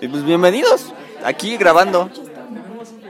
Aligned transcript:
Y 0.00 0.08
pues 0.08 0.24
bienvenidos, 0.24 0.92
aquí 1.24 1.56
grabando 1.56 2.10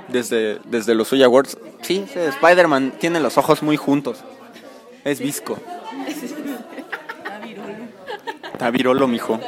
desde, 0.08 0.60
desde 0.66 0.94
los 0.94 1.08
Suya 1.08 1.26
Awards. 1.26 1.58
Sí, 1.82 2.06
Spider-Man 2.14 2.92
tiene 3.00 3.18
los 3.18 3.38
ojos 3.38 3.62
muy 3.62 3.76
juntos. 3.76 4.18
Es 5.04 5.18
visco. 5.18 5.58
Está 8.52 8.70
virolo, 8.70 9.08
mijo. 9.08 9.40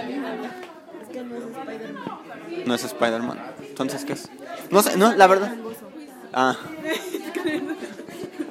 No 2.67 2.75
es 2.75 2.85
Spider-Man. 2.85 3.39
Entonces, 3.61 4.05
¿qué 4.05 4.15
es? 4.15 4.29
No 4.71 4.83
sé, 4.83 4.97
no, 4.97 5.15
la 5.15 5.27
verdad. 5.29 5.55
Ah. 6.33 6.57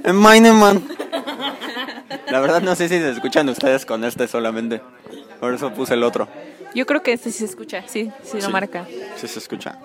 Mineman. 0.05 0.87
La 2.29 2.39
verdad 2.39 2.61
no 2.61 2.75
sé 2.75 2.87
si 2.87 2.97
se 2.97 3.11
escuchan 3.11 3.49
ustedes 3.49 3.85
con 3.85 4.03
este 4.05 4.27
solamente. 4.27 4.81
Por 5.39 5.53
eso 5.53 5.73
puse 5.73 5.93
el 5.93 6.03
otro. 6.03 6.27
Yo 6.75 6.85
creo 6.85 7.01
que 7.03 7.13
este 7.13 7.31
sí 7.31 7.39
se 7.39 7.45
escucha, 7.45 7.83
sí, 7.87 8.11
sí 8.23 8.37
lo 8.37 8.47
Sí. 8.47 8.51
marca. 8.51 8.85
Sí 9.15 9.27
se 9.27 9.39
escucha. 9.39 9.79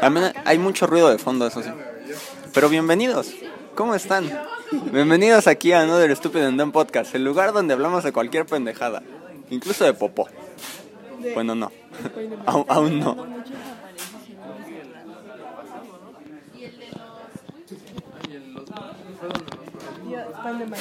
También 0.00 0.32
hay 0.44 0.58
mucho 0.58 0.86
ruido 0.86 1.08
de 1.10 1.18
fondo, 1.18 1.46
eso 1.46 1.62
sí. 1.62 1.70
Pero 2.54 2.68
bienvenidos. 2.68 3.34
¿Cómo 3.74 3.94
están? 3.94 4.28
Bienvenidos 4.92 5.46
aquí 5.46 5.72
a 5.72 5.80
Another 5.82 6.14
Stupid 6.16 6.40
and 6.40 6.58
Dumb 6.60 6.72
Podcast, 6.72 7.14
el 7.14 7.24
lugar 7.24 7.52
donde 7.52 7.74
hablamos 7.74 8.04
de 8.04 8.12
cualquier 8.12 8.46
pendejada, 8.46 9.02
incluso 9.50 9.84
de 9.84 9.94
popó. 9.94 10.28
Bueno, 11.34 11.54
no. 11.54 11.70
Aún, 12.46 12.64
aún 12.68 13.00
no. 13.00 13.16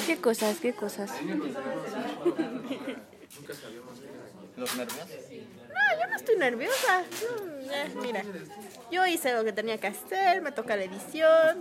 ¿Qué 0.05 0.17
cosas? 0.17 0.59
¿Qué 0.59 0.73
cosas? 0.73 1.11
¿Los 4.57 4.75
nervios? 4.75 4.97
No, 4.97 6.01
yo 6.01 6.09
no 6.09 6.15
estoy 6.15 6.35
nerviosa. 6.37 7.03
Eh, 7.71 7.93
mira, 8.01 8.23
yo 8.91 9.05
hice 9.05 9.33
lo 9.33 9.43
que 9.43 9.53
tenía 9.53 9.77
que 9.77 9.87
hacer, 9.87 10.41
me 10.41 10.51
toca 10.51 10.75
la 10.75 10.83
edición. 10.83 11.59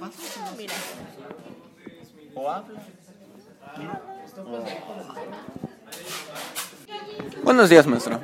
Mira, 0.56 0.74
¿O 2.34 2.50
habla? 2.50 2.80
Buenos 7.42 7.68
días, 7.70 7.86
maestro. 7.86 8.20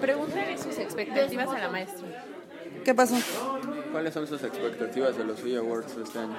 Pregúntale 0.00 0.58
sus 0.58 0.78
expectativas 0.78 1.48
a 1.48 1.58
la 1.58 1.68
maestra. 1.68 2.06
¿Qué 2.84 2.94
pasó? 2.94 3.16
¿Cuáles 3.92 4.14
son 4.14 4.26
sus 4.26 4.42
expectativas 4.42 5.16
de 5.16 5.24
los 5.24 5.40
Suya 5.40 5.58
Awards 5.58 5.96
este 6.02 6.18
año? 6.18 6.36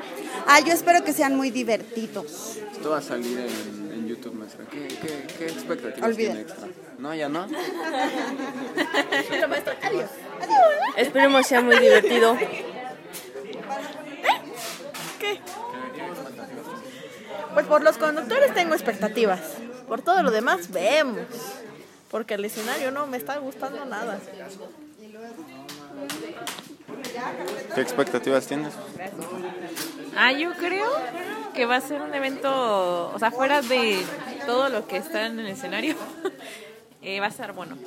Ah, 0.48 0.60
yo 0.62 0.72
espero 0.74 1.04
que 1.04 1.14
sean 1.14 1.36
muy 1.36 1.52
divertidos. 1.52 2.58
Esto 2.72 2.92
va 2.92 3.00
a 3.00 3.02
salir 3.02 3.38
en, 3.40 3.92
en 3.92 3.99
YouTube, 4.10 4.34
maestra. 4.34 4.66
¿Qué, 4.72 4.88
qué, 4.88 5.28
qué 5.38 5.46
expectativas 5.46 6.10
Olvida. 6.10 6.32
tiene 6.32 6.42
extra? 6.42 6.68
No, 6.98 7.14
ya 7.14 7.30
no. 7.30 7.48
pero 9.30 9.48
maestro, 9.48 9.74
adiós. 9.84 10.10
Esperemos 10.98 11.46
sea 11.46 11.62
muy 11.62 11.78
divertido. 11.78 12.36
Pues 17.54 17.66
por 17.68 17.84
los 17.84 17.98
conductores 17.98 18.54
tengo 18.54 18.74
expectativas. 18.74 19.42
Por 19.88 20.02
todo 20.02 20.24
lo 20.24 20.32
demás, 20.32 20.72
vemos. 20.72 21.20
Porque 22.10 22.34
el 22.34 22.46
escenario 22.46 22.92
no 22.92 23.06
me 23.06 23.18
está 23.18 23.38
gustando 23.38 23.86
nada. 23.86 24.20
¿Qué 27.76 27.82
expectativas 27.82 28.48
tienes? 28.48 28.74
Ah, 30.16 30.32
yo 30.32 30.54
creo 30.54 30.90
que 31.60 31.66
va 31.66 31.76
a 31.76 31.82
ser 31.82 32.02
un 32.02 32.16
evento, 32.16 33.12
o 33.14 33.20
sea, 33.20 33.32
fuera 33.32 33.62
de 33.62 34.02
todo 34.46 34.70
lo 34.70 34.88
que 34.88 34.96
está 34.96 35.26
en 35.26 35.40
el 35.40 35.48
escenario, 35.48 35.94
eh, 37.02 37.20
va 37.20 37.26
a 37.26 37.32
ser 37.32 37.52
bueno. 37.52 37.78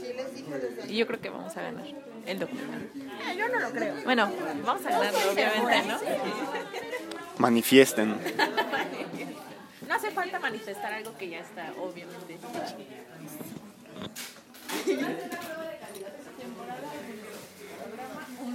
Y 0.89 0.99
yo 0.99 1.07
creo 1.07 1.23
que 1.23 1.31
vamos 1.31 1.57
a 1.57 1.63
ganar 1.63 1.87
el 2.27 2.39
documental. 2.39 2.91
Ah, 3.27 3.33
Yo 3.33 3.49
no 3.49 3.61
lo 3.61 3.71
creo. 3.71 3.95
Bueno, 4.05 4.31
vamos 4.63 4.85
a 4.85 4.91
ganarlo, 4.91 5.19
obviamente, 5.33 5.89
¿no? 5.89 5.99
Manifiesten. 7.39 8.15
No 9.89 9.97
hace 9.99 10.11
falta 10.11 10.39
manifestar 10.39 10.91
algo 10.93 11.15
que 11.19 11.29
ya 11.29 11.41
está, 11.41 11.71
obviamente. 11.79 12.39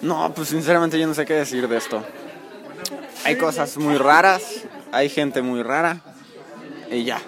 No, 0.01 0.33
pues 0.33 0.47
sinceramente 0.49 0.97
yo 0.99 1.05
no 1.05 1.13
sé 1.13 1.25
qué 1.25 1.33
decir 1.33 1.67
de 1.67 1.77
esto. 1.77 2.03
Hay 3.23 3.37
cosas 3.37 3.77
muy 3.77 3.97
raras, 3.97 4.63
hay 4.91 5.09
gente 5.09 5.41
muy 5.41 5.63
rara 5.63 6.01
y 6.91 7.03
ya. 7.03 7.19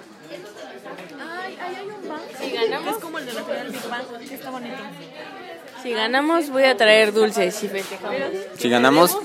Si 2.40 2.52
ganamos, 2.52 2.96
es 2.96 3.02
como 3.03 3.18
el 3.20 3.25
de 3.25 3.34
la 3.34 3.44
final 3.44 3.64
del 3.64 3.72
Big 3.72 3.90
Bang, 3.90 4.06
que 4.28 4.36
está 4.36 4.50
bonito. 4.50 4.75
Si 5.84 5.92
ganamos, 5.92 6.50
voy 6.50 6.64
a 6.64 6.75
traer 6.75 7.14
dulces 7.14 7.64
y 7.64 7.68
festejamos. 7.69 8.18
Si 8.58 8.69
ganamos, 8.69 9.18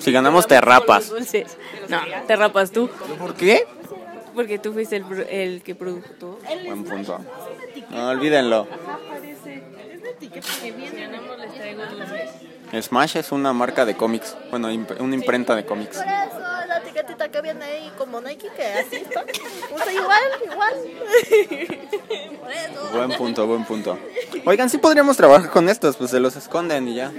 si 0.00 0.12
ganamos 0.12 0.46
te 0.46 0.60
rapas. 0.60 1.08
Dulces. 1.08 1.56
No, 1.88 2.00
te 2.26 2.36
rapas 2.36 2.70
tú. 2.72 2.88
¿Por 3.18 3.34
qué? 3.34 3.66
Porque 4.34 4.58
tú 4.58 4.72
fuiste 4.72 4.96
el, 4.96 5.04
el 5.30 5.62
que 5.62 5.74
produjo. 5.74 6.38
Buen 6.66 6.84
punto. 6.84 7.20
No 7.90 8.08
olvídenlo. 8.08 8.66
Si 10.60 10.70
bien 10.72 10.94
ganamos, 10.96 11.38
les 11.38 11.54
traigo 11.54 11.82
dulces. 11.86 12.84
Smash 12.86 13.16
es 13.16 13.32
una 13.32 13.52
marca 13.52 13.84
de 13.84 13.96
cómics, 13.96 14.36
bueno, 14.50 14.70
imp- 14.70 15.00
una 15.00 15.14
imprenta 15.16 15.56
de 15.56 15.64
cómics. 15.64 16.00
Por 17.02 17.10
eso, 17.10 17.10
la 17.16 17.16
etiquetita 17.16 17.28
que 17.30 17.40
viene 17.42 17.64
ahí 17.64 17.92
como 17.96 18.20
Nike, 18.20 18.48
que 18.54 18.64
así 18.64 18.96
está. 18.96 19.24
Usa 19.74 19.92
igual, 19.92 20.22
igual. 20.52 20.74
Buen 22.92 23.12
punto, 23.12 23.46
buen 23.46 23.64
punto. 23.64 23.98
Oigan, 24.44 24.68
sí 24.68 24.78
podríamos 24.78 25.16
trabajar 25.16 25.50
con 25.50 25.68
estos, 25.68 25.96
pues 25.96 26.10
se 26.10 26.20
los 26.20 26.36
esconden 26.36 26.88
y 26.88 26.96
ya. 26.96 27.12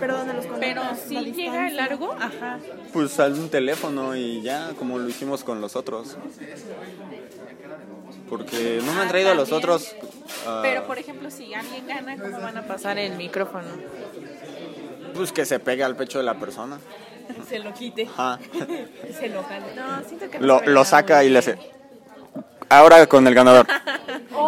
Pero 0.00 0.16
¿dónde 0.16 0.34
los 0.34 0.46
Pero 0.58 0.82
si 1.06 1.32
llega 1.32 1.68
largo, 1.70 2.12
ajá. 2.18 2.58
Pues 2.92 3.20
al 3.20 3.34
un 3.34 3.48
teléfono 3.50 4.16
y 4.16 4.42
ya, 4.42 4.72
como 4.78 4.98
lo 4.98 5.08
hicimos 5.08 5.44
con 5.44 5.60
los 5.60 5.76
otros. 5.76 6.16
Porque 8.28 8.80
no 8.84 8.92
me 8.94 9.02
han 9.02 9.08
traído 9.08 9.34
los 9.34 9.52
otros. 9.52 9.94
ah, 10.46 10.60
Pero, 10.62 10.86
por 10.86 10.98
ejemplo, 10.98 11.30
si 11.30 11.52
alguien 11.54 11.86
gana, 11.86 12.16
¿cómo 12.16 12.40
van 12.40 12.56
a 12.56 12.66
pasar 12.66 12.98
el 12.98 13.16
micrófono? 13.16 13.68
pues 15.14 15.30
que 15.30 15.44
se 15.44 15.60
pegue 15.60 15.84
al 15.84 15.94
pecho 15.94 16.16
de 16.18 16.24
la 16.24 16.38
persona. 16.38 16.78
Se 17.48 17.58
lo 17.58 17.72
quite. 17.72 18.04
Ajá. 18.04 18.38
Se 19.18 19.28
lo 19.28 19.42
jale. 19.42 19.74
No, 19.74 20.02
siento 20.06 20.30
que 20.30 20.38
no 20.38 20.60
Lo, 20.60 20.84
saca 20.84 21.24
y 21.24 21.30
le 21.30 21.38
hace. 21.38 21.58
Ahora 22.68 23.06
con 23.06 23.26
el 23.26 23.34
ganador. 23.34 23.66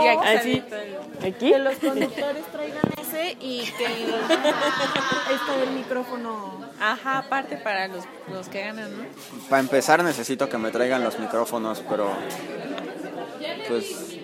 Y 0.02 0.08
aquí 0.08 0.26
Así. 0.26 0.62
sale 0.68 0.98
¿Aquí? 1.20 1.52
Que 1.52 1.58
los 1.58 1.76
conductores 1.76 2.44
traigan 2.52 2.82
ese 3.00 3.36
y 3.40 3.60
que 3.78 3.84
está 3.84 5.62
el 5.62 5.70
micrófono. 5.74 6.60
Ajá, 6.80 7.18
aparte 7.18 7.56
para 7.58 7.88
los, 7.88 8.04
los 8.30 8.48
que 8.48 8.60
ganan, 8.62 8.90
¿no? 8.96 9.04
Para 9.48 9.60
empezar 9.60 10.02
necesito 10.02 10.48
que 10.48 10.58
me 10.58 10.70
traigan 10.70 11.04
los 11.04 11.18
micrófonos, 11.18 11.82
pero 11.88 12.10
pues 13.68 14.18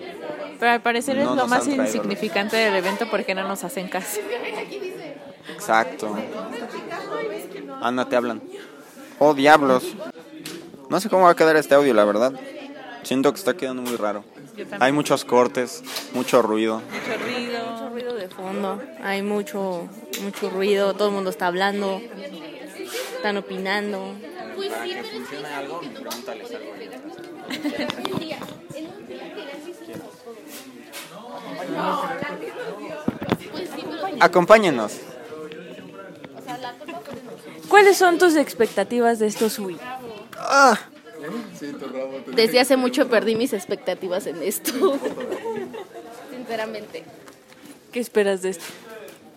Pero 0.59 0.71
al 0.71 0.81
parecer 0.81 1.17
No 1.17 1.31
es 1.31 1.37
lo 1.37 1.47
más 1.47 1.67
insignificante 1.67 2.57
del 2.57 2.75
evento 2.75 3.09
porque 3.09 3.33
no 3.33 3.47
nos 3.47 3.63
hacen 3.63 3.87
caso. 3.87 4.19
Exacto. 5.53 6.15
Ana, 7.81 8.07
te 8.07 8.15
hablan. 8.15 8.41
Oh, 9.19 9.33
diablos. 9.33 9.83
No 10.89 10.99
sé 10.99 11.09
cómo 11.09 11.25
va 11.25 11.31
a 11.31 11.35
quedar 11.35 11.55
este 11.55 11.75
audio, 11.75 11.93
la 11.93 12.05
verdad. 12.05 12.33
Siento 13.03 13.31
que 13.31 13.39
está 13.39 13.55
quedando 13.55 13.81
muy 13.81 13.95
raro. 13.95 14.23
Hay 14.79 14.91
muchos 14.91 15.25
cortes, 15.25 15.83
mucho 16.13 16.41
ruido. 16.41 16.81
Mucho 16.81 17.23
ruido. 17.23 17.71
Mucho 17.71 17.89
ruido 17.89 18.15
de 18.15 18.29
fondo. 18.29 18.81
Hay 19.01 19.21
mucho, 19.21 19.87
mucho 20.21 20.49
ruido. 20.49 20.93
Todo 20.93 21.07
el 21.07 21.13
mundo 21.13 21.29
está 21.29 21.47
hablando. 21.47 22.01
Están 23.15 23.37
opinando. 23.37 24.15
Acompáñenos. 34.19 35.10
¿Cuáles 37.71 37.95
son 37.97 38.17
tus 38.17 38.35
expectativas 38.35 39.17
de 39.19 39.27
estos 39.27 39.57
Wii? 39.57 39.77
Ah, 40.35 40.77
Desde 42.35 42.59
hace 42.59 42.75
mucho 42.75 43.07
perdí 43.07 43.35
mis 43.35 43.53
expectativas 43.53 44.27
en 44.27 44.43
esto. 44.43 44.73
Sinceramente. 46.29 47.05
¿Qué 47.93 48.01
esperas 48.01 48.41
de 48.41 48.49
esto? 48.49 48.65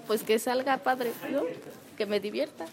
Pues 0.08 0.24
que 0.24 0.40
salga 0.40 0.78
padre, 0.78 1.12
¿no? 1.30 1.42
Que 1.96 2.06
me 2.06 2.18
divierta. 2.18 2.66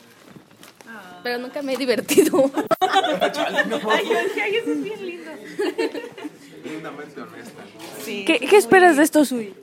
Pero 1.22 1.38
nunca 1.38 1.62
me 1.62 1.74
he 1.74 1.78
divertido. 1.78 2.50
Ay, 2.80 4.10
yo 4.10 4.24
decía, 4.24 4.46
ay, 4.46 4.56
eso 4.56 4.72
es 4.72 4.84
bien 4.84 5.06
lindo. 5.06 5.32
Sí. 8.04 8.26
¿Qué, 8.26 8.40
qué 8.40 8.58
esperas 8.58 8.98
de 8.98 9.04
estos 9.04 9.32
Wii? 9.32 9.54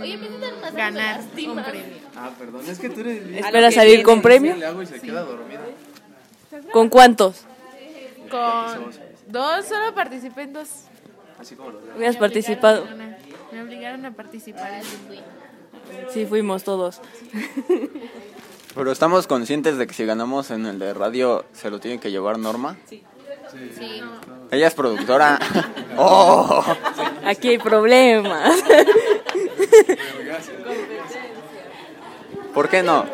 Oye, 0.00 0.16
me 0.16 0.26
Ganar 0.72 1.20
un 1.20 1.62
premio. 1.62 2.05
Ah, 2.16 2.30
perdón, 2.38 2.62
es 2.68 2.78
que 2.78 2.88
tú 2.88 3.00
eres 3.00 3.26
bien. 3.26 3.44
¿Esperas 3.44 3.74
que 3.74 3.80
salir 3.80 4.02
con 4.02 4.22
premio? 4.22 4.56
Le 4.56 4.66
hago 4.66 4.82
y 4.82 4.86
se 4.86 5.00
queda 5.00 5.22
dormida. 5.22 5.60
¿Con 6.72 6.88
cuántos? 6.88 7.44
Con 8.30 8.90
dos, 9.28 9.66
solo 9.66 9.94
participé 9.94 10.42
en 10.42 10.52
dos. 10.54 10.68
Así 11.38 11.54
como 11.54 11.70
los 11.70 11.82
¿Hubieras 11.96 12.16
participado? 12.16 12.86
Me 13.52 13.62
obligaron 13.62 14.04
a 14.06 14.12
participar 14.12 14.74
en 14.74 14.82
Sí, 16.12 16.26
fuimos 16.26 16.64
todos. 16.64 17.00
Pero 18.74 18.92
estamos 18.92 19.26
conscientes 19.26 19.78
de 19.78 19.86
que 19.86 19.94
si 19.94 20.04
ganamos 20.04 20.50
en 20.50 20.66
el 20.66 20.78
de 20.78 20.94
radio, 20.94 21.44
¿se 21.52 21.70
lo 21.70 21.78
tiene 21.80 22.00
que 22.00 22.10
llevar 22.10 22.38
Norma? 22.38 22.76
Sí. 22.88 23.02
Ella 24.50 24.66
es 24.66 24.74
productora. 24.74 25.38
¡Oh! 25.96 26.64
Aquí 27.24 27.48
hay 27.48 27.58
problemas. 27.58 28.62
¿Por 32.56 32.70
qué 32.70 32.82
no? 32.82 33.04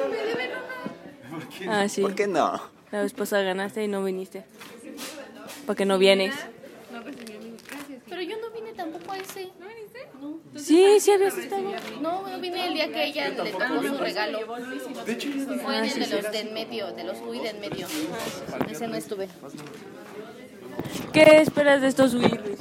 Ah, 1.68 1.88
sí. 1.88 2.00
¿Por 2.00 2.14
qué 2.14 2.28
no? 2.28 2.62
La 2.92 3.02
vez 3.02 3.12
pasada 3.12 3.42
ganaste 3.42 3.82
y 3.82 3.88
no 3.88 4.04
viniste. 4.04 4.44
¿Para 5.66 5.76
qué 5.76 5.84
no 5.84 5.98
vienes? 5.98 6.32
Pero 8.08 8.22
yo 8.22 8.36
no 8.40 8.50
vine 8.52 8.72
tampoco 8.72 9.10
a 9.10 9.18
ese. 9.18 9.50
¿No 9.58 9.66
viniste? 9.66 10.08
No. 10.20 10.38
Sí, 10.60 11.00
sí 11.00 11.10
habías 11.10 11.36
estado. 11.36 11.60
No, 12.00 12.30
yo 12.30 12.38
vine 12.38 12.68
el 12.68 12.74
día 12.74 12.92
que 12.92 13.04
ella 13.04 13.30
le 13.30 13.34
tocó 13.34 13.82
su 13.82 13.98
regalo. 13.98 14.38
Fue 14.46 15.76
en 15.76 15.84
el 15.86 15.98
de 15.98 16.22
los 16.22 16.30
de 16.30 16.38
en 16.38 16.54
medio, 16.54 16.92
de 16.92 17.02
los 17.02 17.18
Uy 17.26 17.40
de 17.40 17.48
en 17.48 17.60
medio. 17.60 17.88
Ese 18.70 18.86
no 18.86 18.94
estuve. 18.94 19.28
¿Qué 21.12 21.40
esperas 21.40 21.80
de 21.80 21.88
estos 21.88 22.14
Wii, 22.14 22.28
Luis? 22.28 22.58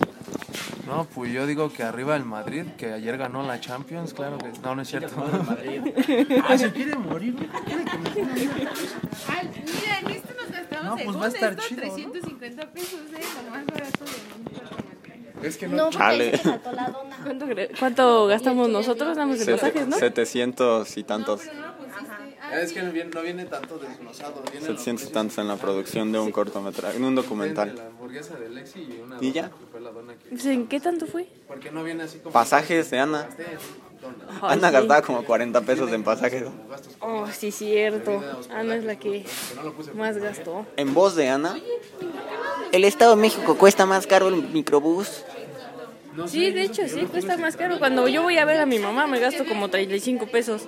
No, 0.92 1.06
pues 1.06 1.32
yo 1.32 1.48
digo 1.48 1.72
que 1.72 1.84
arriba 1.84 2.18
el 2.18 2.26
Madrid, 2.26 2.66
que 2.78 2.92
ayer 2.92 3.18
ganó 3.18 3.44
la 3.44 3.62
Champions, 3.62 4.14
claro 4.14 4.38
que 4.38 4.52
no, 4.62 4.76
no 4.76 4.82
es 4.82 4.90
cierto. 4.90 5.16
ah, 6.50 6.58
se 6.58 6.70
quiere 6.74 6.98
morir. 6.98 7.34
Ay, 9.30 9.50
mira, 9.56 10.00
en 10.02 10.10
este 10.10 10.34
nos 10.34 10.52
gastamos 10.52 10.84
No, 10.84 10.96
pues 10.96 11.08
en 11.08 11.22
va 11.22 11.26
a 11.26 11.28
estar 11.30 11.54
esto 11.54 11.64
chido, 11.66 11.86
¿no? 11.86 11.94
350 11.94 12.72
pesos, 12.72 13.00
¿eh? 13.16 13.22
Lo 13.46 13.52
más 13.52 13.66
barato 13.68 14.06
mundo. 14.36 14.52
Es 15.42 15.58
que 15.58 15.68
No, 15.70 15.86
porque 15.86 15.98
Chale. 15.98 16.38
se 16.38 16.48
me 16.50 16.60
la 16.74 16.90
dona. 16.90 17.18
¿Cuánto, 17.24 17.46
cuánto 17.80 18.28
gastamos 18.28 18.68
nosotros? 18.68 19.16
Damos 19.16 19.40
de 19.40 19.54
pasajes, 19.54 19.88
¿no? 19.88 19.98
700 19.98 20.98
y 20.98 21.04
tantos. 21.04 21.42
Es 22.54 22.74
que 22.74 22.82
no 22.82 22.92
viene, 22.92 23.10
no 23.14 23.22
viene 23.22 23.46
tanto 23.46 23.78
desglosado. 23.78 24.42
Viene 24.52 24.66
700 24.66 25.08
y 25.08 25.12
tantos 25.12 25.38
en 25.38 25.48
la 25.48 25.56
producción 25.56 26.12
de 26.12 26.20
un 26.20 26.32
cortometraje, 26.32 26.98
en 26.98 27.06
un 27.06 27.16
La 27.16 27.22
documental. 27.22 27.80
hamburguesa 27.80 28.36
de 28.36 28.50
Lexi 28.50 28.80
y 28.82 29.02
una 29.04 29.18
¿Y 29.22 29.32
dona, 29.32 29.34
ya? 29.34 29.50
que 29.50 29.66
fue 29.72 29.82
la 29.82 29.92
dona 29.92 30.14
que- 30.16 30.52
¿En 30.52 30.68
qué 30.68 30.80
tanto 30.80 31.06
fue? 31.08 31.28
Porque 31.48 31.72
no 31.72 31.84
viene 31.84 32.04
así 32.04 32.20
como... 32.20 32.34
Pasajes 32.34 32.90
de 32.92 33.00
Ana. 33.00 33.30
Ay, 34.42 34.54
Ana 34.58 34.68
sí. 34.70 34.74
gastaba 34.74 35.02
como 35.04 35.24
40 35.24 35.62
pesos 35.62 35.92
en 35.94 36.04
pasajes. 36.04 36.44
Oh, 37.00 37.28
sí, 37.32 37.52
cierto. 37.52 38.22
Ana 38.50 38.76
es 38.76 38.84
la 38.84 38.96
que 38.98 39.26
más 39.96 40.18
gastó. 40.18 40.66
En 40.76 40.94
voz 40.94 41.16
de 41.16 41.30
Ana. 41.30 41.56
El 42.72 42.84
Estado 42.84 43.16
de 43.16 43.22
México 43.22 43.58
cuesta 43.58 43.86
más 43.86 44.08
caro 44.08 44.28
el 44.30 44.36
microbús. 44.50 45.24
Sí, 46.28 46.52
de 46.52 46.64
hecho, 46.64 46.82
sí, 46.88 47.02
cuesta 47.06 47.38
más 47.38 47.56
caro. 47.56 47.80
Cuando 47.80 48.08
yo 48.08 48.22
voy 48.24 48.38
a 48.38 48.44
ver 48.46 48.60
a 48.60 48.66
mi 48.66 48.80
mamá 48.80 49.08
me 49.08 49.20
gasto 49.20 49.46
como 49.46 49.70
35 49.70 50.28
pesos. 50.28 50.64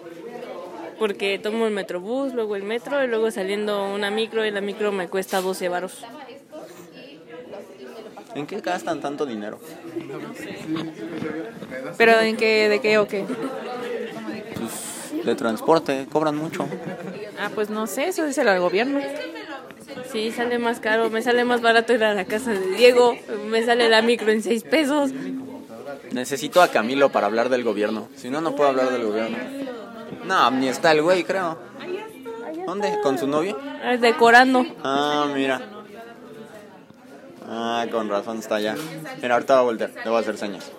Porque 1.00 1.40
tomo 1.40 1.66
el 1.68 1.74
metrobús, 1.74 2.34
luego 2.34 2.56
el 2.56 2.63
metro 2.63 3.04
y 3.04 3.07
luego 3.07 3.31
saliendo 3.31 3.94
una 3.94 4.12
micro 4.12 4.45
y 4.45 4.51
la 4.51 4.62
micro 4.62 4.92
me 4.92 5.07
cuesta 5.07 5.42
12 5.42 5.69
varos. 5.69 6.04
¿En 8.36 8.48
qué 8.48 8.62
gastan 8.62 9.00
tanto 9.00 9.25
dinero? 9.25 9.60
¿Pero 11.98 12.19
en 12.19 12.36
qué, 12.36 12.69
de 12.69 12.81
qué 12.81 12.98
o 12.98 13.07
qué? 13.07 13.25
Pues 14.56 15.25
de 15.25 15.36
transporte, 15.36 16.07
cobran 16.12 16.36
mucho. 16.36 16.66
Ah, 17.40 17.50
pues 17.54 17.69
no 17.69 17.88
sé, 17.88 18.07
eso 18.07 18.25
díselo 18.25 18.51
al 18.51 18.60
gobierno. 18.60 19.00
Sí, 20.12 20.31
sale 20.31 20.60
más 20.60 20.80
caro, 20.80 21.10
me 21.10 21.22
sale 21.22 21.44
más 21.44 21.62
barato 21.62 21.94
ir 21.94 22.04
a 22.04 22.13
la 22.13 22.25
casa 22.25 22.51
de 22.51 22.75
Diego, 22.75 23.16
me 23.50 23.63
sale 23.63 23.90
la 23.90 24.01
micro 24.01 24.31
en 24.31 24.42
6 24.42 24.63
pesos. 24.63 25.12
Necesito 26.12 26.62
a 26.62 26.68
Camilo 26.69 27.12
para 27.12 27.28
hablar 27.28 27.50
del 27.50 27.63
gobierno. 27.63 28.07
Si 28.16 28.30
no, 28.30 28.42
no 28.42 28.56
puedo 28.56 28.69
hablar 28.69 28.92
del 28.92 29.04
gobierno. 29.04 29.38
No, 30.25 30.51
ni 30.51 30.68
está 30.68 30.92
el 30.92 31.01
güey, 31.01 31.24
creo. 31.24 31.57
¿Dónde? 32.65 33.00
¿Con 33.04 33.18
su 33.18 33.27
novio? 33.27 33.57
Ah, 33.83 33.98
Decorando. 33.98 34.65
Ah, 34.83 35.27
mira. 35.33 35.62
Ah, 37.48 37.86
con 37.92 38.10
razón 38.10 38.39
está 38.39 38.56
allá. 38.56 38.75
Mira, 39.21 39.33
ahorita 39.36 39.56
va 39.56 39.60
a 39.60 39.63
voltear. 39.63 39.92
Le 39.92 40.10
voy 40.10 40.18
a 40.18 40.19
hacer 40.21 40.38
señas. 40.38 40.71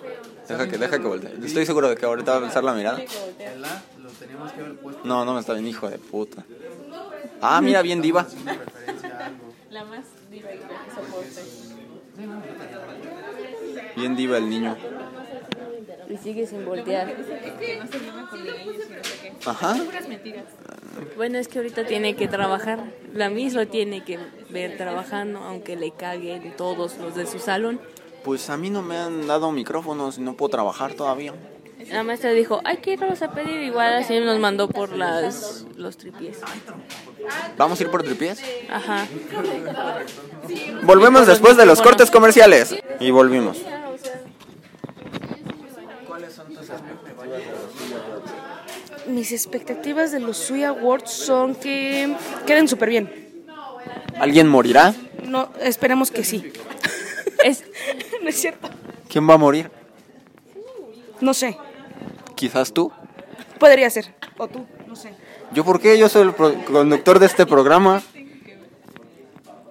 Deja 0.47 0.67
que, 0.67 0.77
deja 0.77 0.99
que 0.99 1.07
voltee. 1.07 1.33
Estoy 1.43 1.65
seguro 1.65 1.89
de 1.89 1.95
que 1.95 2.05
ahorita 2.05 2.31
va 2.33 2.37
a 2.37 2.47
alzar 2.47 2.63
la 2.63 2.73
mirada. 2.73 2.99
No, 5.03 5.25
no 5.25 5.33
me 5.33 5.39
está 5.39 5.53
bien, 5.53 5.67
hijo 5.67 5.89
de 5.89 5.97
puta. 5.97 6.43
Ah, 7.41 7.61
mira, 7.61 7.81
bien 7.81 8.01
diva. 8.01 8.25
La 9.69 9.83
más 9.85 10.05
directa 10.29 10.67
que 10.85 10.91
soporte. 10.91 11.41
Bien 13.95 14.15
diva 14.15 14.37
el 14.37 14.49
niño. 14.49 14.77
Y 16.09 16.17
sigue 16.17 16.45
sin 16.47 16.65
voltear. 16.65 17.15
Ajá. 19.45 19.75
Bueno, 21.17 21.37
es 21.37 21.47
que 21.47 21.59
ahorita 21.59 21.85
tiene 21.85 22.15
que 22.15 22.27
trabajar. 22.27 22.79
La 23.13 23.29
misma 23.29 23.65
tiene 23.65 24.03
que 24.03 24.19
ver 24.49 24.77
trabajando, 24.77 25.39
aunque 25.39 25.75
le 25.75 25.91
caguen 25.91 26.55
todos 26.55 26.97
los 26.97 27.15
de 27.15 27.25
su 27.25 27.39
salón. 27.39 27.79
Pues 28.23 28.49
a 28.49 28.57
mí 28.57 28.69
no 28.69 28.81
me 28.81 28.97
han 28.97 29.27
dado 29.27 29.51
micrófonos 29.51 30.17
y 30.17 30.21
no 30.21 30.35
puedo 30.35 30.49
trabajar 30.49 30.93
todavía. 30.93 31.33
La 31.91 32.03
maestra 32.03 32.31
dijo, 32.31 32.61
hay 32.63 32.77
que 32.77 32.93
irnos 32.93 33.21
a 33.21 33.31
pedir. 33.31 33.61
Igual 33.61 33.93
así 33.95 34.19
nos 34.19 34.39
mandó 34.39 34.67
por 34.67 34.95
las 34.95 35.65
los 35.75 35.97
tripies. 35.97 36.39
¿Vamos 37.57 37.79
a 37.79 37.83
ir 37.83 37.91
por 37.91 38.03
tripies? 38.03 38.41
Ajá. 38.69 39.05
Volvemos 40.83 41.27
después 41.27 41.57
de 41.57 41.65
los 41.65 41.81
cortes 41.81 42.09
comerciales. 42.09 42.75
Y 42.99 43.11
volvimos. 43.11 43.61
Mis 49.07 49.31
expectativas 49.31 50.11
de 50.11 50.19
los 50.19 50.37
Sui 50.37 50.63
Awards 50.63 51.11
son 51.11 51.55
que 51.55 52.15
queden 52.47 52.67
súper 52.67 52.89
bien. 52.89 53.43
¿Alguien 54.19 54.47
morirá? 54.47 54.93
No, 55.23 55.49
esperemos 55.61 56.11
que 56.11 56.23
sí. 56.23 56.51
Es, 57.43 57.63
no 58.23 58.29
es 58.29 58.41
cierto. 58.41 58.69
¿Quién 59.07 59.29
va 59.29 59.35
a 59.35 59.37
morir? 59.37 59.69
No 61.21 61.33
sé. 61.33 61.57
Quizás 62.33 62.71
tú. 62.73 62.91
Podría 63.59 63.87
ser. 63.91 64.15
O 64.37 64.47
tú, 64.47 64.65
no 64.87 64.95
sé. 64.95 65.13
¿Yo 65.53 65.63
por 65.63 65.79
qué? 65.79 65.97
Yo 65.99 66.09
soy 66.09 66.23
el 66.23 66.33
pro- 66.33 66.55
conductor 66.65 67.19
de 67.19 67.27
este 67.27 67.45
programa. 67.45 68.01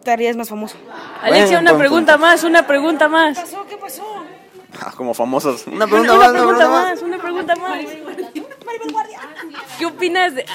Te 0.04 0.10
harías 0.12 0.36
más 0.36 0.48
famoso. 0.50 0.76
Alexia, 1.22 1.58
una 1.58 1.76
pregunta 1.76 2.16
más, 2.16 2.44
una 2.44 2.64
pregunta 2.66 3.08
más. 3.08 3.40
pasó? 3.40 3.66
¿Qué 3.68 3.76
pasó? 3.76 4.04
Ah, 4.80 4.92
como 4.96 5.12
famosos. 5.14 5.66
Una 5.66 5.86
pregunta 5.86 6.14
Una 6.14 6.22
más, 6.22 6.30
una 6.30 6.38
pregunta 6.42 6.58
pregunta 6.64 6.68
más. 6.68 6.90
más, 6.92 7.02
una 7.02 7.18
pregunta 7.18 7.56
más. 7.56 7.84
¿Qué 9.84 9.88
opinas 9.90 10.34
de 10.34 10.46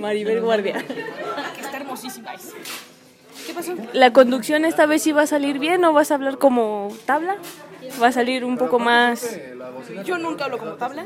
Maribel 0.00 0.40
Guardia? 0.40 0.82
Que 0.82 1.60
está 1.60 1.76
hermosísima. 1.76 2.32
¿Qué 3.46 3.52
pasó? 3.52 3.74
¿La 3.92 4.14
conducción 4.14 4.64
esta 4.64 4.86
vez 4.86 5.02
sí 5.02 5.12
va 5.12 5.22
a 5.22 5.26
salir 5.26 5.58
bien 5.58 5.84
o 5.84 5.92
vas 5.92 6.10
a 6.10 6.14
hablar 6.14 6.38
como 6.38 6.90
tabla? 7.04 7.36
¿Va 8.02 8.06
a 8.06 8.12
salir 8.12 8.46
un 8.46 8.56
poco 8.56 8.78
más? 8.78 9.38
Yo 10.06 10.16
nunca 10.16 10.46
hablo 10.46 10.56
como 10.56 10.72
tabla. 10.76 11.04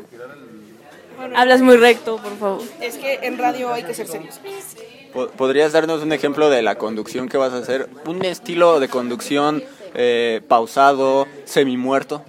Hablas 1.34 1.60
muy 1.60 1.76
recto, 1.76 2.18
por 2.18 2.38
favor. 2.38 2.62
Es 2.80 2.98
que 2.98 3.14
en 3.22 3.36
radio 3.36 3.72
hay 3.72 3.82
que 3.82 3.94
ser 3.94 4.06
serios. 4.06 4.38
Po- 5.12 5.26
¿Podrías 5.30 5.72
darnos 5.72 6.02
un 6.04 6.12
ejemplo 6.12 6.50
de 6.50 6.62
la 6.62 6.76
conducción 6.76 7.28
que 7.28 7.36
vas 7.36 7.52
a 7.52 7.56
hacer? 7.58 7.88
Un 8.06 8.24
estilo 8.24 8.78
de 8.78 8.86
conducción 8.88 9.60
eh, 9.94 10.40
pausado, 10.46 11.26
semi-muerto. 11.46 12.22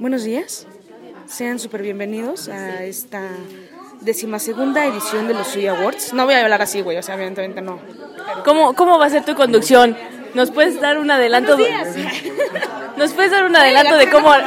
Buenos 0.00 0.24
días. 0.24 0.66
Sean 1.30 1.58
súper 1.58 1.82
bienvenidos 1.82 2.48
a 2.48 2.82
esta 2.84 3.22
decimasegunda 4.00 4.84
edición 4.86 5.28
de 5.28 5.34
los 5.34 5.46
Sui 5.46 5.66
Awards. 5.66 6.12
No 6.12 6.24
voy 6.24 6.34
a 6.34 6.42
hablar 6.42 6.60
así, 6.62 6.80
güey, 6.82 6.96
o 6.98 7.02
sea, 7.02 7.14
evidentemente 7.14 7.60
no. 7.62 7.78
¿Cómo, 8.44 8.74
¿Cómo 8.74 8.98
va 8.98 9.06
a 9.06 9.10
ser 9.10 9.24
tu 9.24 9.34
conducción? 9.34 9.96
¿Nos 10.34 10.50
puedes 10.50 10.80
dar 10.80 10.98
un 10.98 11.10
adelanto? 11.10 11.56
de- 11.56 11.68
¿Nos 12.96 13.12
puedes 13.12 13.30
dar 13.30 13.44
un 13.44 13.54
adelanto 13.56 13.96
de 13.96 14.10
cómo? 14.10 14.32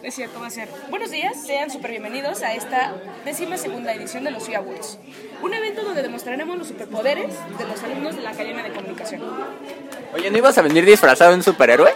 Es 0.00 0.14
cierto, 0.14 0.40
va 0.40 0.46
a 0.46 0.50
ser. 0.50 0.68
Buenos 0.88 1.10
días, 1.10 1.36
sean 1.44 1.70
súper 1.70 1.90
bienvenidos 1.90 2.42
a 2.42 2.54
esta 2.54 2.94
décima 3.26 3.58
segunda 3.58 3.92
edición 3.92 4.24
de 4.24 4.30
los 4.30 4.44
SUI 4.44 4.54
Awards. 4.54 4.98
Un 5.42 5.52
evento 5.52 5.82
donde 5.82 6.02
demostraremos 6.02 6.56
los 6.56 6.68
superpoderes 6.68 7.34
de 7.58 7.64
los 7.66 7.82
alumnos 7.82 8.16
de 8.16 8.22
la 8.22 8.30
Academia 8.30 8.62
de 8.62 8.70
Comunicación. 8.72 9.20
Oye, 10.14 10.30
¿no 10.30 10.38
ibas 10.38 10.56
a 10.56 10.62
venir 10.62 10.86
disfrazado 10.86 11.32
de 11.32 11.36
un 11.38 11.42
superhéroe? 11.42 11.92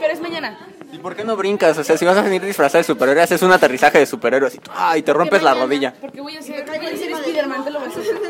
Pero 0.00 0.12
es 0.12 0.20
mañana. 0.20 0.58
¿Y 0.92 0.98
por 0.98 1.14
qué 1.14 1.24
no 1.24 1.36
brincas? 1.36 1.76
O 1.78 1.84
sea, 1.84 1.96
si 1.96 2.04
vas 2.04 2.16
a 2.16 2.22
venir 2.22 2.42
disfrazado 2.42 2.78
de 2.78 2.84
superhéroe, 2.84 3.22
haces 3.22 3.42
un 3.42 3.52
aterrizaje 3.52 3.98
de 3.98 4.06
superhéroe 4.06 4.48
así, 4.48 4.58
¡ah! 4.70 4.96
y 4.96 5.02
te 5.02 5.12
rompes 5.12 5.42
la 5.42 5.54
rodilla. 5.54 5.94
Porque 6.00 6.20
voy 6.20 6.36
a 6.36 6.42
ser, 6.42 6.64
voy 6.66 6.76
a 6.86 6.96
ser 6.96 7.12
Spider-Man, 7.12 7.64
te 7.64 7.70
lo 7.70 7.80
voy 7.80 7.88
a 7.88 7.90
hacer. 7.90 8.04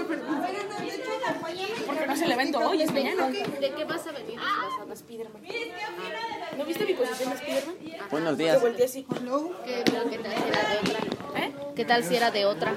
Porque 1.86 2.06
no 2.06 2.12
es 2.12 2.22
el 2.22 2.32
evento 2.32 2.58
hoy, 2.58 2.82
es 2.82 2.92
mañana. 2.92 3.28
¿De 3.28 3.72
qué 3.76 3.84
vas 3.84 4.06
a 4.06 4.12
venir 4.12 4.38
disfrazada? 4.38 4.92
Spider-Man. 4.92 5.42
¿No 6.58 6.64
viste 6.64 6.84
mi 6.84 6.94
posición 6.94 7.30
de 7.30 7.36
Spider-Man? 7.36 7.76
Buenos 8.10 8.36
días. 8.36 8.60
Volteé 8.60 8.84
así. 8.84 9.06
¿Qué 9.64 9.82
creo 9.84 10.10
que 10.10 10.18
te 10.18 10.28
hace 10.28 10.50
la 10.50 10.68
de 10.68 10.78
otra? 10.78 11.09
¿Eh? 11.40 11.52
¿Qué 11.74 11.84
tal 11.84 12.04
si 12.04 12.16
era 12.16 12.30
de 12.30 12.44
otra? 12.44 12.74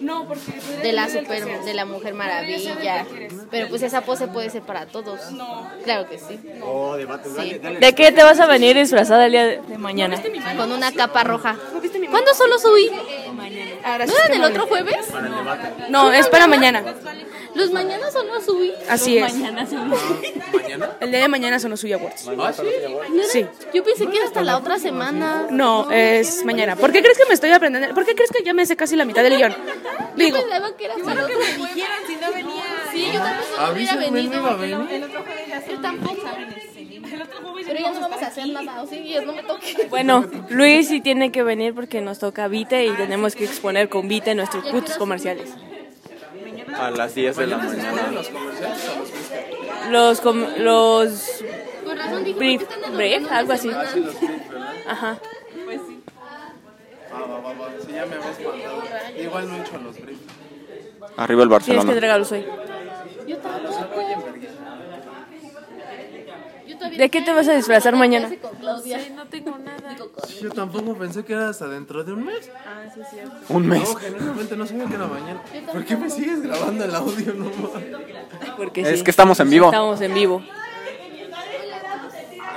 No, 0.00 0.26
porque... 0.26 0.52
De 0.82 0.92
la 0.92 1.08
super, 1.08 1.64
de 1.64 1.74
la 1.74 1.84
Mujer 1.84 2.14
Maravilla. 2.14 3.06
Pero 3.50 3.68
pues 3.68 3.82
esa 3.82 4.02
pose 4.02 4.28
puede 4.28 4.50
ser 4.50 4.62
para 4.62 4.86
todos. 4.86 5.32
No. 5.32 5.70
Claro 5.84 6.08
que 6.08 6.18
sí. 6.18 6.38
Sí. 7.36 7.58
¿De 7.80 7.94
qué 7.94 8.12
te 8.12 8.22
vas 8.22 8.38
a 8.40 8.46
venir 8.46 8.76
disfrazada 8.76 9.26
el 9.26 9.32
día 9.32 9.46
de 9.46 9.56
de 9.62 9.78
mañana? 9.78 10.22
Con 10.56 10.72
una 10.72 10.92
capa 10.92 11.24
roja. 11.24 11.56
¿Cuándo 12.10 12.34
solo 12.34 12.58
subí? 12.58 12.90
Ahora 13.84 14.06
¿No 14.06 14.12
sí 14.12 14.18
era 14.24 14.28
del 14.32 14.40
no. 14.42 14.48
otro 14.48 14.66
jueves? 14.66 15.06
No, 15.88 16.12
es 16.12 16.28
para 16.28 16.46
mañana. 16.46 16.82
Los 17.54 17.70
mañanas 17.72 18.12
solo 18.12 18.38
subí. 18.42 18.72
Así 18.88 19.16
es. 19.16 19.32
¿Mañana? 19.32 19.66
El 21.00 21.10
día 21.10 21.20
de 21.20 21.28
mañana 21.28 21.58
son 21.58 21.70
los 21.70 21.80
Suya 21.80 21.96
Awards. 21.96 22.28
¿Ah, 22.38 22.52
sí? 22.52 22.62
Sí. 23.32 23.46
Yo 23.72 23.82
pensé 23.82 24.06
que 24.06 24.16
era 24.16 24.26
hasta 24.26 24.42
la 24.42 24.58
otra 24.58 24.78
semana. 24.78 25.46
No, 25.50 25.90
es 25.90 26.44
mañana. 26.44 26.76
¿Por 26.76 26.92
qué 26.92 27.00
crees 27.02 27.16
que 27.16 27.24
me 27.26 27.32
estoy 27.34 27.52
aprendiendo? 27.52 27.94
¿Por 27.94 28.04
qué 28.04 28.14
crees 28.14 28.30
que 28.30 28.42
ya 28.44 28.52
me 28.52 28.66
sé 28.66 28.76
casi 28.76 28.94
la 28.94 29.06
mitad 29.06 29.22
del 29.22 29.36
guion? 29.36 29.54
Digo, 30.16 30.36
Yo 30.38 30.42
pensaba 30.44 30.76
que 30.76 30.84
era 30.84 30.94
hasta 30.96 31.14
la 31.14 31.24
otra 31.24 31.36
semana. 31.36 31.74
Sí, 32.92 33.08
yo 33.12 33.20
tampoco 33.20 33.72
hubiera 33.72 33.96
venido. 33.96 34.12
no 34.12 34.38
iba 34.40 34.50
a 34.50 34.56
venir. 34.56 35.08
Yo 35.70 35.80
tampoco. 35.80 36.22
Pero 37.66 37.78
ya 37.80 37.90
no 37.92 38.00
vamos 38.00 38.22
a 38.22 38.26
hacer 38.26 38.48
nada, 38.48 38.82
o 38.82 38.86
sí, 38.86 39.08
ya 39.08 39.22
no 39.22 39.32
me 39.34 39.42
toque. 39.42 39.86
Bueno, 39.90 40.24
Luis 40.50 40.88
sí 40.88 41.00
tiene 41.00 41.32
que 41.32 41.42
venir 41.42 41.74
porque 41.74 42.00
nos 42.00 42.18
toca 42.18 42.48
Vite 42.48 42.84
y 42.86 42.90
tenemos 42.92 43.34
que 43.34 43.44
exponer 43.44 43.88
con 43.88 44.08
Vite 44.08 44.34
nuestros 44.34 44.64
putos 44.68 44.96
comerciales. 44.96 45.50
A 46.78 46.90
las 46.90 47.14
10 47.14 47.36
de 47.36 47.46
la 47.46 47.56
mañana. 47.58 48.12
Los 49.90 50.20
com- 50.20 50.44
los 50.58 51.42
Con 51.84 51.96
razón 51.96 52.24
dijo, 52.24 52.38
brief, 52.38 52.62
¿por 52.64 52.68
qué 52.68 52.74
están 52.74 52.84
en 52.84 52.90
los 52.90 52.96
brief, 52.98 53.32
algo 53.32 53.52
así. 53.52 53.68
semana? 53.70 53.90
Ajá. 54.88 55.18
Ah, 57.12 57.20
va, 57.20 57.38
va, 57.40 57.52
va. 57.54 57.68
Sí, 57.80 57.92
ya 57.92 58.04
me 58.06 58.16
habías 58.16 58.40
mandado. 58.40 58.82
Igual 59.18 59.48
no 59.48 59.56
he 59.56 59.60
hecho 59.60 59.78
los 59.78 60.00
briefs. 60.00 60.20
Arriba 61.16 61.42
el 61.44 61.48
Tienes 61.48 61.64
que 61.66 61.72
Barcelona. 61.74 61.92
entregarlos 61.92 62.32
hoy. 62.32 62.44
Yo 63.26 63.38
tampoco. 63.38 63.74
Yo 66.66 66.75
todavía 66.75 66.75
¿De 66.96 67.08
qué 67.10 67.22
te 67.22 67.32
vas 67.32 67.48
a 67.48 67.52
disfrazar 67.54 67.94
mañana? 67.96 68.28
con 68.40 68.54
Claudia. 68.56 68.98
Sí, 70.26 70.40
Yo 70.42 70.50
tampoco 70.50 70.94
pensé 70.94 71.24
que 71.24 71.32
era 71.32 71.48
hasta 71.48 71.66
dentro 71.68 72.04
de 72.04 72.12
un 72.12 72.24
mes. 72.24 72.50
Un 73.48 73.66
mes. 73.66 73.88
No, 73.88 73.94
genuinamente 73.96 74.56
no 74.56 74.66
sabía 74.66 74.86
que 74.86 74.94
era 74.94 75.06
mañana. 75.06 75.42
¿Por 75.72 75.84
qué 75.84 75.96
me 75.96 76.10
sigues 76.10 76.42
grabando 76.42 76.84
el 76.84 76.94
audio? 76.94 77.34
No? 77.34 77.50
Porque 78.56 78.80
Es 78.82 78.98
sí. 78.98 79.04
que 79.04 79.10
estamos 79.10 79.38
en 79.40 79.50
vivo. 79.50 79.66
Estamos 79.66 80.00
en 80.00 80.14
vivo. 80.14 80.42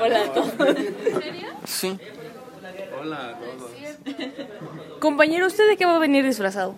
Hola 0.01 0.21
a 0.21 0.33
todos. 0.33 0.49
Sí. 1.65 1.99
Hola 3.01 3.29
a 3.29 3.37
todos. 3.37 3.71
Compañero, 4.99 5.47
¿usted 5.47 5.67
de 5.67 5.77
qué 5.77 5.85
va 5.85 5.95
a 5.95 5.99
venir 5.99 6.25
disfrazado? 6.25 6.75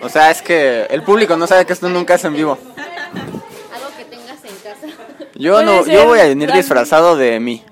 O 0.00 0.08
sea, 0.08 0.30
es 0.30 0.42
que 0.42 0.86
el 0.90 1.02
público 1.02 1.36
no 1.36 1.46
sabe 1.46 1.66
que 1.66 1.72
esto 1.72 1.88
nunca 1.88 2.14
es 2.14 2.24
en 2.24 2.34
vivo. 2.34 2.58
Algo 3.72 3.88
que 3.96 4.04
tengas 4.04 4.44
en 4.44 4.54
casa. 4.56 4.86
Yo 5.38 5.62
no, 5.62 5.84
ser 5.84 5.94
yo 5.94 6.06
voy 6.06 6.18
a 6.20 6.24
venir 6.26 6.50
disfrazado 6.52 7.16
de 7.16 7.38
mí. 7.40 7.62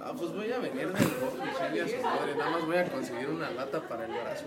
Ah, 0.00 0.12
pues 0.16 0.32
voy 0.32 0.50
a 0.52 0.58
venir 0.58 0.88
del 0.88 0.92
Michelle 0.94 1.76
y 1.76 1.80
a 1.80 1.88
su 1.88 2.02
madre. 2.04 2.36
Nada 2.38 2.50
más 2.50 2.64
voy 2.66 2.76
a 2.76 2.84
conseguir 2.86 3.28
una 3.28 3.50
lata 3.50 3.80
para 3.88 4.04
el 4.06 4.12
brazo. 4.12 4.44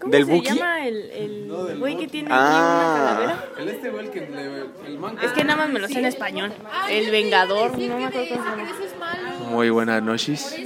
¿Cómo 0.00 0.10
¿Del 0.12 0.26
se 0.26 0.32
Buki? 0.32 0.48
llama 0.54 0.86
el, 0.86 1.10
el 1.10 1.78
güey 1.78 1.96
que 1.98 2.08
tiene 2.08 2.28
Ah. 2.32 2.46
aquí 2.46 2.56
una 2.56 3.06
calavera? 3.06 3.44
El 3.58 3.68
este 3.68 3.90
güey 3.90 4.06
el 4.06 4.10
que 4.10 4.20
le, 4.28 4.86
el 4.88 4.98
man 4.98 5.16
Es 5.22 5.32
que 5.32 5.44
nada 5.44 5.56
más 5.58 5.68
me 5.70 5.78
lo 5.78 5.88
sé 5.88 5.98
en 5.98 6.06
español. 6.06 6.52
El 6.88 7.10
Vengador, 7.10 7.78
no 7.78 7.96
me 7.98 8.06
acuerdo 8.06 8.28
cómo 8.34 8.44
se. 8.44 9.44
Muy 9.44 9.70
buenas 9.70 10.02
noches. 10.02 10.56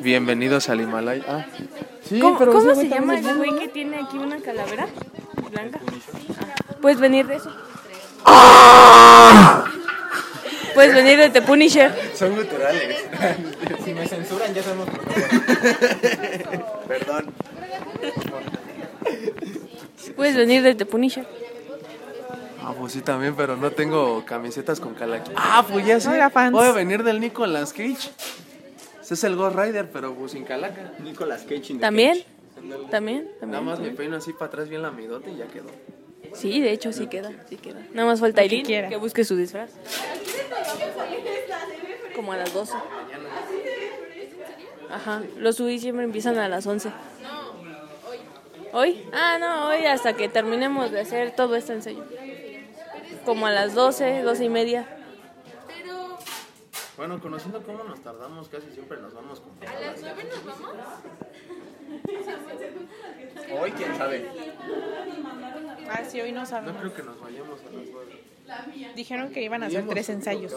Bienvenidos 0.00 0.68
al 0.68 0.80
Himalaya. 0.82 1.24
Ah, 1.26 1.46
sí, 2.02 2.18
¿Cómo, 2.18 2.38
pero 2.38 2.52
cómo 2.52 2.74
se 2.74 2.88
llama 2.88 3.18
el 3.18 3.36
güey 3.36 3.56
que 3.56 3.68
tiene 3.68 3.96
aquí 4.00 4.18
una 4.18 4.38
calavera 4.40 4.88
blanca? 5.50 5.80
Ah, 5.88 6.74
Puedes 6.82 7.00
venir 7.00 7.26
de 7.26 7.36
eso. 7.36 7.50
Puedes 10.76 10.94
venir 10.94 11.18
de 11.18 11.30
The 11.30 11.40
Punisher. 11.40 11.90
Son 12.14 12.36
guturales. 12.36 12.98
Si 13.82 13.94
me 13.94 14.06
censuran 14.06 14.52
ya 14.52 14.62
sabemos 14.62 14.88
Perdón. 16.86 17.32
Puedes 20.14 20.36
venir 20.36 20.62
de 20.62 20.74
The 20.74 20.84
Punisher. 20.84 21.26
Ah, 22.62 22.74
pues 22.78 22.92
sí 22.92 23.00
también, 23.00 23.34
pero 23.34 23.56
no 23.56 23.70
tengo 23.70 24.24
camisetas 24.26 24.78
con 24.78 24.92
calaca. 24.94 25.30
Ah, 25.34 25.64
pues 25.66 25.86
ya 25.86 25.98
sé. 25.98 26.10
Hola, 26.10 26.28
fans. 26.28 26.52
Voy 26.52 26.66
a 26.66 26.72
venir 26.72 27.02
del 27.04 27.20
Nicolas 27.20 27.72
Cage. 27.72 28.10
Ese 29.00 29.14
es 29.14 29.24
el 29.24 29.34
Ghost 29.36 29.56
Rider, 29.56 29.88
pero 29.90 30.14
pues 30.14 30.32
sin 30.32 30.44
calaca. 30.44 30.92
Nicolas 31.02 31.42
Cage 31.44 31.70
in 31.72 31.76
the 31.78 31.80
¿También? 31.80 32.18
Cage. 32.18 32.26
¿También? 32.90 33.30
Nada 33.40 33.62
más 33.62 33.78
me 33.78 33.86
¿También? 33.86 33.96
peino 33.96 34.16
así 34.16 34.34
para 34.34 34.46
atrás 34.46 34.68
bien 34.68 34.82
la 34.82 34.90
midote 34.90 35.30
y 35.30 35.36
ya 35.36 35.46
quedó. 35.46 35.70
Sí, 36.36 36.60
de 36.60 36.72
hecho 36.72 36.92
sí 36.92 37.06
queda, 37.06 37.32
sí 37.48 37.56
queda. 37.56 37.80
Nada 37.94 38.08
más 38.08 38.20
falta 38.20 38.42
Aileen 38.42 38.88
que 38.88 38.96
busque 38.96 39.24
su 39.24 39.36
disfraz. 39.36 39.70
Como 42.14 42.32
a 42.32 42.36
las 42.36 42.52
12. 42.52 42.74
Ajá, 44.90 45.22
los 45.38 45.58
UDI 45.60 45.78
siempre 45.78 46.04
empiezan 46.04 46.38
a 46.38 46.48
las 46.48 46.66
11. 46.66 46.90
¿Hoy? 48.72 49.02
Ah, 49.12 49.38
no, 49.38 49.68
hoy 49.68 49.86
hasta 49.86 50.12
que 50.12 50.28
terminemos 50.28 50.90
de 50.90 51.00
hacer 51.00 51.34
todo 51.34 51.56
este 51.56 51.72
ensayo. 51.72 52.04
Como 53.24 53.46
a 53.46 53.50
las 53.50 53.74
12, 53.74 54.22
12 54.22 54.44
y 54.44 54.48
media. 54.48 54.95
Bueno, 56.96 57.20
conociendo 57.20 57.62
cómo 57.62 57.84
nos 57.84 58.00
tardamos, 58.00 58.48
casi 58.48 58.70
siempre 58.72 58.98
nos 58.98 59.12
vamos 59.12 59.40
con... 59.40 59.50
Hoy 63.60 63.70
quién 63.72 63.96
sabe. 63.96 64.26
Ah, 65.90 66.02
sí, 66.08 66.20
hoy 66.20 66.32
no 66.32 66.40
No 66.40 66.46
sabemos. 66.46 66.76
creo 66.80 66.94
que 66.94 67.02
nos 67.02 67.20
vayamos 67.20 67.60
a 67.60 67.64
las 67.64 67.86
nueve. 67.92 68.22
Dijeron 68.94 69.30
que 69.30 69.42
iban 69.42 69.62
a 69.62 69.66
hacer 69.66 69.86
tres 69.88 70.08
ensayos. 70.08 70.54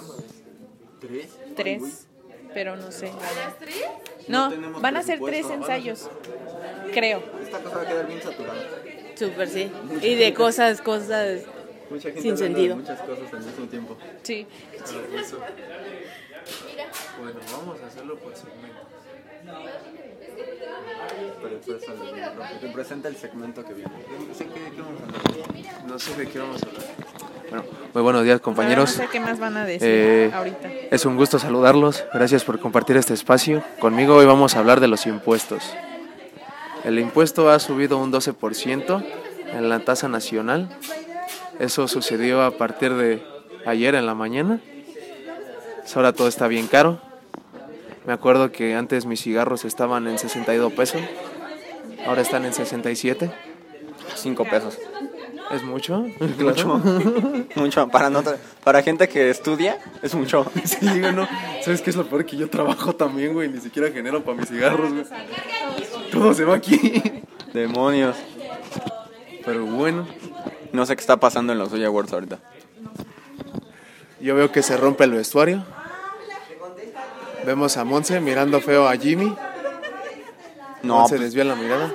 ¿Tres? 1.01 1.29
Tres. 1.55 2.07
Pero 2.53 2.75
no 2.77 2.91
sé. 2.91 3.11
No, 4.27 4.51
van 4.79 4.95
a 4.95 4.99
hacer 4.99 5.19
tres 5.19 5.49
ensayos. 5.49 6.09
Creo. 6.93 7.21
Esta 7.43 7.59
cosa 7.61 7.75
va 7.77 7.81
a 7.83 7.87
quedar 7.87 8.07
bien 8.07 8.21
saturada. 8.21 8.61
Súper, 9.15 9.49
sí. 9.49 9.71
Y 10.01 10.15
de 10.15 10.33
cosas, 10.33 10.81
cosas. 10.81 11.41
Mucha 11.89 12.03
gente 12.09 12.21
Sin 12.21 12.37
sentido. 12.37 12.75
muchas 12.77 13.01
cosas 13.01 13.33
al 13.33 13.43
mismo 13.43 13.65
tiempo. 13.65 13.97
Sí. 14.23 14.47
Bueno, 17.21 17.39
vamos 17.51 17.81
a 17.81 17.87
hacerlo 17.87 18.15
por 18.17 18.35
segmento. 18.35 18.79
Pero 21.41 21.61
que 21.61 22.67
representa 22.67 23.07
el 23.07 23.15
segmento 23.15 23.63
que 23.63 23.73
viene. 23.73 23.91
No 24.27 24.33
sé 24.33 24.45
qué, 24.47 24.71
qué 24.75 24.81
vamos 24.81 25.01
a 25.01 25.05
hablar. 25.05 25.87
No 25.87 25.99
sé 25.99 26.15
de 26.15 26.27
qué 26.27 26.39
vamos 26.39 26.63
a 26.63 26.67
hablar. 26.67 26.83
Bueno, 27.49 27.65
muy 27.93 28.03
buenos 28.03 28.23
días 28.23 28.41
compañeros. 28.41 28.97
No 28.97 29.03
sé 29.03 29.09
qué 29.09 29.19
más 29.19 29.39
van 29.39 29.57
a 29.57 29.65
decir 29.65 29.87
Eh, 29.89 30.31
ahorita. 30.33 30.69
Es 30.91 31.05
un 31.05 31.17
gusto 31.17 31.39
saludarlos. 31.39 32.03
Gracias 32.13 32.43
por 32.43 32.59
compartir 32.59 32.97
este 32.97 33.13
espacio. 33.13 33.63
Conmigo 33.79 34.15
hoy 34.15 34.25
vamos 34.25 34.55
a 34.55 34.59
hablar 34.59 34.79
de 34.79 34.87
los 34.87 35.05
impuestos. 35.07 35.63
El 36.83 36.99
impuesto 36.99 37.49
ha 37.49 37.59
subido 37.59 37.97
un 37.97 38.11
12% 38.11 39.03
en 39.53 39.69
la 39.69 39.79
tasa 39.79 40.07
nacional. 40.07 40.69
Eso 41.59 41.87
sucedió 41.87 42.43
a 42.43 42.51
partir 42.51 42.93
de 42.93 43.23
ayer 43.65 43.95
en 43.95 44.05
la 44.05 44.13
mañana. 44.15 44.61
Pues 45.89 45.97
Ahora 45.97 46.13
todo 46.13 46.27
está 46.27 46.47
bien 46.47 46.67
caro. 46.67 46.99
Me 48.05 48.13
acuerdo 48.13 48.51
que 48.51 48.75
antes 48.75 49.07
mis 49.07 49.23
cigarros 49.23 49.65
estaban 49.65 50.07
en 50.07 50.19
62 50.19 50.71
pesos. 50.73 51.01
Ahora 52.05 52.21
están 52.21 52.45
en 52.45 52.53
67. 52.53 53.31
Cinco 54.13 54.45
pesos. 54.45 54.77
¿Es 55.49 55.63
mucho? 55.63 56.05
Mucho. 56.37 56.77
mucho. 57.55 57.87
Para, 57.87 58.11
no 58.11 58.21
para 58.63 58.83
gente 58.83 59.09
que 59.09 59.31
estudia, 59.31 59.79
es 60.03 60.13
mucho. 60.13 60.45
Sí, 60.63 60.99
güey, 60.99 61.11
no. 61.11 61.27
¿Sabes 61.63 61.81
qué 61.81 61.89
es 61.89 61.95
lo 61.95 62.05
peor? 62.05 62.23
Que 62.23 62.37
yo 62.37 62.51
trabajo 62.51 62.93
también, 62.93 63.33
güey. 63.33 63.49
Ni 63.49 63.59
siquiera 63.59 63.89
genero 63.89 64.23
para 64.23 64.37
mis 64.37 64.47
cigarros, 64.47 64.93
güey. 64.93 65.05
Todo 66.11 66.35
se 66.35 66.43
va 66.45 66.57
aquí. 66.57 67.01
Demonios. 67.55 68.15
Pero 69.43 69.65
bueno, 69.65 70.07
No 70.71 70.85
sé 70.85 70.95
qué 70.95 71.01
está 71.01 71.19
pasando 71.19 71.51
en 71.51 71.57
los 71.57 71.71
Soy 71.71 71.83
Awards 71.83 72.13
ahorita. 72.13 72.37
yo 74.21 74.35
veo 74.35 74.51
que 74.51 74.61
se 74.61 74.77
rompe 74.77 75.05
el 75.05 75.13
vestuario. 75.13 75.65
Vemos 77.45 77.77
a 77.77 77.83
Monse 77.83 78.19
mirando 78.19 78.61
feo 78.61 78.87
a 78.87 78.95
Jimmy. 78.95 79.35
No, 80.83 80.99
Monse 80.99 81.15
pues, 81.17 81.21
desvía 81.27 81.43
la 81.43 81.55
mirada. 81.55 81.91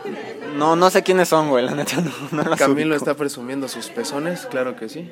no, 0.57 0.77
no 0.77 0.91
sé 0.91 1.03
quiénes 1.03 1.29
son, 1.29 1.49
güey. 1.49 1.65
La 1.65 1.73
neta 1.75 1.97
no, 2.01 2.11
no 2.33 2.43
los 2.43 2.59
Camilo 2.59 2.91
ubico. 2.91 2.97
está 2.97 3.15
presumiendo 3.15 3.69
sus 3.69 3.89
pezones, 3.89 4.47
claro 4.51 4.77
que 4.77 4.89
sí. 4.89 5.11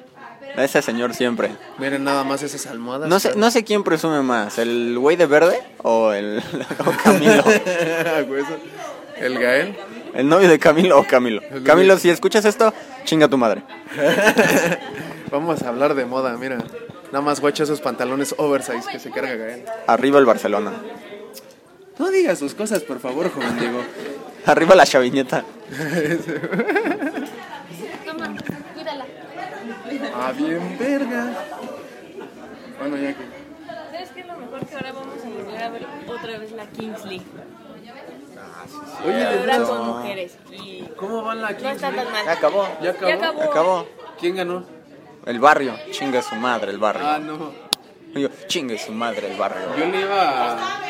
Ese 0.57 0.83
señor 0.83 1.15
siempre. 1.15 1.51
Miren 1.79 2.05
nada 2.05 2.25
más 2.25 2.43
esas 2.43 2.67
almohadas. 2.67 3.09
No 3.09 3.19
sé, 3.19 3.35
no 3.37 3.51
sé 3.51 3.65
quién 3.65 3.83
presume 3.85 4.21
más, 4.23 4.59
el 4.59 4.99
güey 4.99 5.17
de 5.17 5.25
verde 5.27 5.59
o 5.83 6.13
el 6.13 6.43
o 6.87 6.91
Camilo. 7.03 7.33
Eso- 7.51 8.59
el 9.19 9.39
Gael. 9.39 9.77
El 10.15 10.29
novio 10.29 10.49
de 10.49 10.59
Camilo 10.59 10.99
o 10.99 11.07
Camilo. 11.07 11.41
Camilo, 11.65 11.97
si 11.97 12.11
escuchas 12.11 12.45
esto, 12.45 12.75
chinga 13.05 13.29
tu 13.29 13.39
madre. 13.39 13.63
Vamos 15.31 15.63
a 15.63 15.69
hablar 15.69 15.95
de 15.95 16.05
moda, 16.05 16.37
mira. 16.37 16.59
Nada 17.13 17.21
más 17.23 17.41
guacha 17.41 17.65
esos 17.65 17.81
pantalones 17.83 18.35
oversize 18.39 18.91
que 18.91 18.99
se 18.99 19.11
carga 19.11 19.35
Gael. 19.37 19.65
Arriba 19.87 20.19
el 20.19 20.25
Barcelona. 20.25 20.73
No 21.99 22.11
digas 22.11 22.39
sus 22.39 22.55
cosas, 22.55 22.83
por 22.83 23.01
favor, 23.01 23.31
joven 23.31 23.59
Diego. 23.61 23.81
Arriba 24.47 24.75
la 24.75 24.87
chaviñeta. 24.87 25.45
Toma, 28.07 28.35
cuídala. 28.75 29.07
Ah, 30.15 30.33
bien, 30.37 30.77
verga. 30.79 31.33
Bueno, 32.81 32.97
ya 32.97 33.09
que. 33.13 33.25
¿Sabes 33.67 34.11
qué 34.15 34.21
es 34.21 34.27
lo 34.27 34.37
mejor? 34.39 34.67
Que 34.67 34.75
ahora 34.75 34.93
vamos 34.93 35.19
a 35.23 35.29
volver 35.29 35.63
a 35.63 35.69
ver 35.69 35.87
otra 36.09 36.39
vez 36.39 36.53
la 36.53 36.67
Kings 36.67 37.05
League. 37.05 37.27
Oye, 39.05 39.17
de 39.17 39.39
Ahora 39.39 39.59
con 39.63 39.87
mujeres. 39.87 40.37
Y 40.51 40.83
¿cómo 40.97 41.23
van 41.23 41.43
la 41.43 41.51
no 41.51 41.57
Kings 41.59 41.73
está 41.73 41.91
League? 41.91 42.05
tan 42.05 42.13
mal. 42.13 42.25
Ya 42.25 42.33
acabó. 42.33 42.69
¿Ya 42.83 42.91
acabó? 42.91 43.09
Ya 43.09 43.15
acabó. 43.17 43.43
Acabó. 43.43 43.87
¿Quién 44.19 44.37
ganó? 44.37 44.65
El 45.27 45.39
barrio. 45.39 45.75
Chingue 45.91 46.23
su 46.23 46.35
madre, 46.35 46.71
el 46.71 46.79
barrio. 46.79 47.07
Ah, 47.07 47.19
no. 47.19 47.53
Digo, 48.15 48.29
chingue 48.47 48.79
su 48.79 48.93
madre, 48.93 49.31
el 49.31 49.39
barrio. 49.39 49.77
Yo 49.77 49.87
le 49.87 50.01
iba 50.01 50.53
a... 50.53 50.81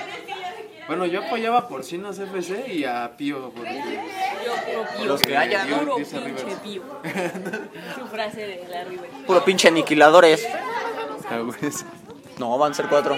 Bueno, 0.86 1.06
yo 1.06 1.24
apoyaba 1.24 1.58
a 1.58 1.68
Porcinos 1.68 2.18
FC 2.18 2.74
y 2.74 2.84
a 2.84 3.16
Pío. 3.16 3.50
Porque... 3.50 4.00
Yo 4.44 4.52
puro 4.52 4.86
pío. 4.96 5.04
Los 5.06 5.20
que 5.22 5.36
haya, 5.36 5.64
¿no? 5.64 5.78
Puro 5.78 5.96
pinche 5.96 6.20
Rivers. 6.20 6.54
pío. 6.60 6.82
Su 7.94 8.06
frase 8.06 8.46
de 8.46 8.68
la 8.68 8.84
River. 8.84 9.08
Puro 9.26 9.44
pinche 9.44 9.68
aniquiladores. 9.68 10.46
Ah, 11.30 11.40
sí. 11.70 11.84
No, 12.38 12.58
van 12.58 12.72
a 12.72 12.74
ser 12.74 12.86
cuatro. 12.88 13.16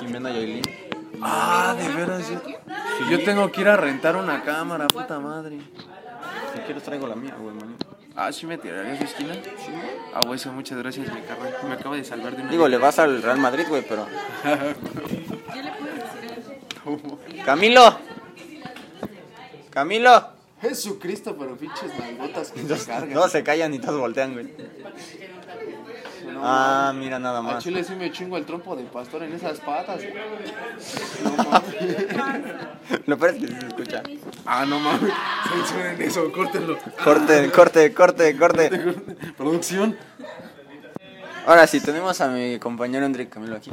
Jimena 0.00 0.30
Yailin. 0.30 0.62
Ah, 1.20 1.74
de 1.76 1.88
veras. 1.88 2.30
Yo, 2.30 3.10
yo 3.10 3.24
tengo 3.24 3.50
que 3.50 3.62
ir 3.62 3.68
a 3.68 3.76
rentar 3.76 4.16
una 4.16 4.42
cámara, 4.44 4.86
puta 4.86 5.18
madre. 5.18 5.58
Si 6.54 6.60
quieres 6.60 6.82
traigo 6.82 7.06
la 7.06 7.16
mía, 7.16 7.34
güey, 7.38 7.54
manito. 7.54 7.86
Ah, 8.16 8.30
¿sí 8.32 8.46
me 8.46 8.56
tirarías 8.56 8.98
su 8.98 9.04
esquina? 9.04 9.34
Ah, 10.14 10.20
güey, 10.24 10.36
eso, 10.36 10.52
muchas 10.52 10.78
gracias, 10.78 11.12
mi 11.12 11.20
carnal. 11.22 11.52
Me 11.66 11.74
acabo 11.74 11.96
de 11.96 12.04
salvar 12.04 12.36
de 12.36 12.42
una... 12.42 12.50
Digo, 12.50 12.68
le 12.68 12.76
vas 12.76 12.98
al 13.00 13.20
Real 13.22 13.38
Madrid, 13.38 13.66
güey, 13.68 13.84
pero... 13.88 14.06
Camilo. 17.44 17.98
Camilo. 19.70 20.28
Jesucristo, 20.60 21.36
pero 21.36 21.56
pinches 21.56 21.98
nalgotas 21.98 22.52
que 22.52 22.62
se 22.78 22.86
cargan. 22.86 23.12
No 23.12 23.28
se 23.28 23.42
callan 23.42 23.74
y 23.74 23.80
todos 23.80 23.98
voltean, 23.98 24.32
güey. 24.32 24.54
Ah, 26.42 26.92
mira 26.94 27.18
nada 27.18 27.38
A 27.38 27.42
más. 27.42 27.62
Chile 27.64 27.84
sí 27.84 27.94
me 27.94 28.10
chingo 28.10 28.36
el 28.36 28.44
trompo 28.44 28.74
de 28.76 28.84
pastor 28.84 29.22
en 29.22 29.32
esas 29.34 29.60
patas. 29.60 30.00
No 31.24 31.30
mames. 31.50 33.06
Lo 33.06 33.18
peor 33.18 33.34
es 33.34 33.40
que 33.40 33.46
se 33.48 33.66
escucha. 33.66 34.02
Ah, 34.46 34.64
no 34.66 34.78
mames. 34.80 35.12
Censuren 35.50 36.02
eso, 36.02 36.30
córtenlo. 36.32 36.78
Corte, 37.02 37.50
corte, 37.50 37.92
corte, 37.94 38.36
corte. 38.36 38.70
Producción. 39.36 39.96
Ahora 41.46 41.66
sí, 41.66 41.80
tenemos 41.80 42.20
a 42.20 42.28
mi 42.28 42.58
compañero 42.58 43.04
Enrique 43.06 43.30
Camilo 43.30 43.56
aquí. 43.56 43.70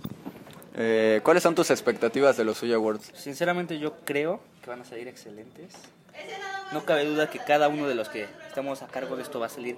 Eh, 0.75 1.20
¿Cuáles 1.24 1.44
son 1.44 1.56
tus 1.56 1.70
expectativas 1.72 2.38
de 2.38 2.44
los 2.44 2.58
Suya 2.58 2.75
Awards? 2.75 3.12
Sinceramente 3.15 3.80
yo 3.80 3.96
creo 4.06 4.41
que 4.63 4.70
van 4.70 4.82
a 4.82 4.86
salir 4.86 5.08
excelentes. 5.08 5.74
No 6.72 6.84
cabe 6.86 7.06
duda 7.06 7.30
que 7.30 7.39
cada 7.39 7.68
uno 7.68 7.88
de 7.88 7.96
los 7.96 8.10
que 8.10 8.27
estamos 8.48 8.82
a 8.82 8.88
cargo 8.88 9.15
de 9.18 9.24
esto 9.24 9.39
va 9.39 9.48
a 9.48 9.50
salir 9.50 9.75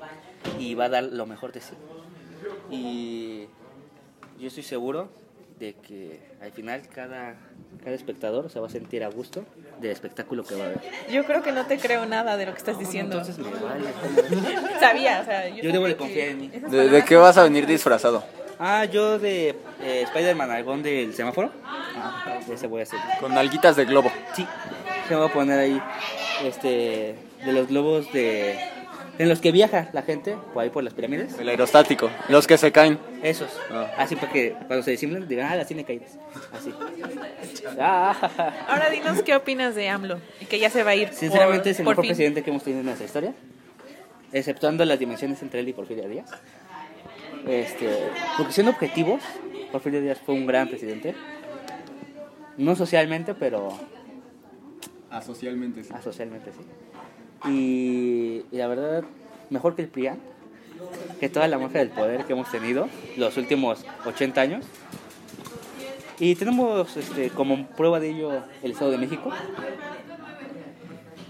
y 0.59 0.75
va 0.75 0.85
a 0.85 0.89
dar 0.89 1.03
lo 1.03 1.25
mejor 1.25 1.51
de 1.51 1.61
sí. 1.61 1.73
Y 2.69 3.47
yo 4.39 4.47
estoy 4.47 4.63
seguro 4.63 5.09
de 5.59 5.73
que 5.75 6.19
al 6.41 6.51
final 6.51 6.81
cada, 6.93 7.35
cada 7.83 7.95
espectador 7.95 8.49
se 8.49 8.59
va 8.59 8.67
a 8.67 8.69
sentir 8.69 9.03
a 9.03 9.09
gusto 9.09 9.45
del 9.79 9.91
espectáculo 9.91 10.43
que 10.43 10.55
va 10.55 10.65
a 10.65 10.67
ver. 10.69 10.81
Yo 11.11 11.23
creo 11.25 11.41
que 11.41 11.51
no 11.51 11.65
te 11.65 11.77
creo 11.77 12.05
nada 12.05 12.37
de 12.37 12.45
lo 12.45 12.51
que 12.51 12.57
estás 12.57 12.79
diciendo. 12.79 13.17
Entonces 13.17 13.37
me 13.37 13.49
vale. 13.49 13.85
Sabía, 14.79 15.21
o 15.21 15.25
sea, 15.25 15.49
yo, 15.49 15.63
Yo 15.63 15.71
debo 15.71 15.85
de 15.85 15.95
confiar 15.95 16.29
en 16.29 16.41
mí. 16.41 16.47
¿De, 16.47 17.05
qué 17.05 17.15
vas 17.15 17.37
a 17.37 17.43
venir 17.43 17.65
disfrazado? 17.65 18.23
Ah, 18.59 18.85
yo 18.85 19.19
de 19.19 19.55
eh, 19.81 20.01
Spider-Man 20.03 20.51
Algón 20.51 20.83
del 20.83 21.13
semáforo. 21.13 21.51
Ah, 21.65 22.39
ese 22.51 22.67
voy 22.67 22.81
a 22.81 22.83
hacer. 22.83 22.99
Con 23.19 23.37
alguitas 23.37 23.75
de 23.75 23.85
globo. 23.85 24.11
Sí, 24.35 24.45
se 25.07 25.15
va 25.15 25.25
a 25.25 25.33
poner 25.33 25.59
ahí 25.59 25.81
este 26.43 27.15
de 27.45 27.51
los 27.51 27.67
globos 27.67 28.11
de 28.13 28.57
en 29.19 29.29
los 29.29 29.39
que 29.41 29.51
viaja 29.51 29.89
la 29.93 30.01
gente 30.01 30.35
por 30.53 30.63
ahí 30.63 30.69
por 30.69 30.83
las 30.83 30.93
pirámides. 30.93 31.37
El 31.37 31.47
aerostático. 31.49 32.09
Los 32.29 32.47
que 32.47 32.57
se 32.57 32.71
caen. 32.71 32.97
Esos. 33.21 33.49
Ah. 33.71 33.91
Así 33.97 34.15
para 34.15 34.31
que 34.31 34.53
cuando 34.67 34.81
se 34.83 34.91
disimulan 34.91 35.27
digan, 35.27 35.51
ah, 35.51 35.55
las 35.55 35.67
tiene 35.67 35.83
caídas. 35.83 36.17
Así. 36.51 36.73
Ah, 37.79 38.65
Ahora 38.67 38.89
dinos 38.89 39.21
qué 39.23 39.35
opinas 39.35 39.73
de 39.75 39.87
AMLO 39.89 40.19
y 40.41 40.45
que 40.45 40.59
ya 40.59 40.69
se 40.69 40.83
va 40.83 40.91
a 40.91 40.95
ir. 40.95 41.07
por- 41.09 41.17
Sinceramente 41.17 41.69
es 41.69 41.79
el 41.79 41.85
por 41.85 41.93
mejor 41.93 42.03
fin. 42.05 42.09
presidente 42.11 42.43
que 42.43 42.49
hemos 42.49 42.63
tenido 42.63 42.81
en 42.81 42.85
nuestra 42.87 43.05
historia. 43.05 43.33
Exceptuando 44.31 44.83
las 44.85 44.99
dimensiones 44.99 45.41
entre 45.41 45.59
él 45.61 45.69
y 45.69 45.73
Porfirio 45.73 46.07
Díaz. 46.09 46.29
Este, 47.47 47.89
porque 48.37 48.51
siendo 48.53 48.71
objetivos, 48.71 49.21
Porfirio 49.71 50.01
Díaz 50.01 50.19
fue 50.25 50.35
un 50.35 50.45
gran 50.45 50.67
presidente. 50.67 51.15
No 52.57 52.75
socialmente, 52.75 53.33
pero 53.33 53.69
Asocialmente, 55.09 55.83
sí. 55.83 55.89
Ah, 55.93 56.01
socialmente 56.01 56.51
sí. 56.51 56.59
Y, 57.45 58.43
la 58.51 58.67
verdad, 58.67 59.03
mejor 59.49 59.75
que 59.75 59.81
el 59.81 59.87
PRIAN, 59.87 60.17
que 61.19 61.29
toda 61.29 61.47
la 61.47 61.57
mafia 61.57 61.79
del 61.79 61.89
poder 61.89 62.25
que 62.25 62.33
hemos 62.33 62.49
tenido 62.51 62.87
los 63.17 63.37
últimos 63.37 63.85
80 64.05 64.41
años. 64.41 64.65
Y 66.19 66.35
tenemos 66.35 66.95
este, 66.95 67.29
como 67.29 67.67
prueba 67.67 67.99
de 67.99 68.11
ello 68.11 68.43
el 68.61 68.71
Estado 68.71 68.91
de 68.91 68.97
México, 68.97 69.31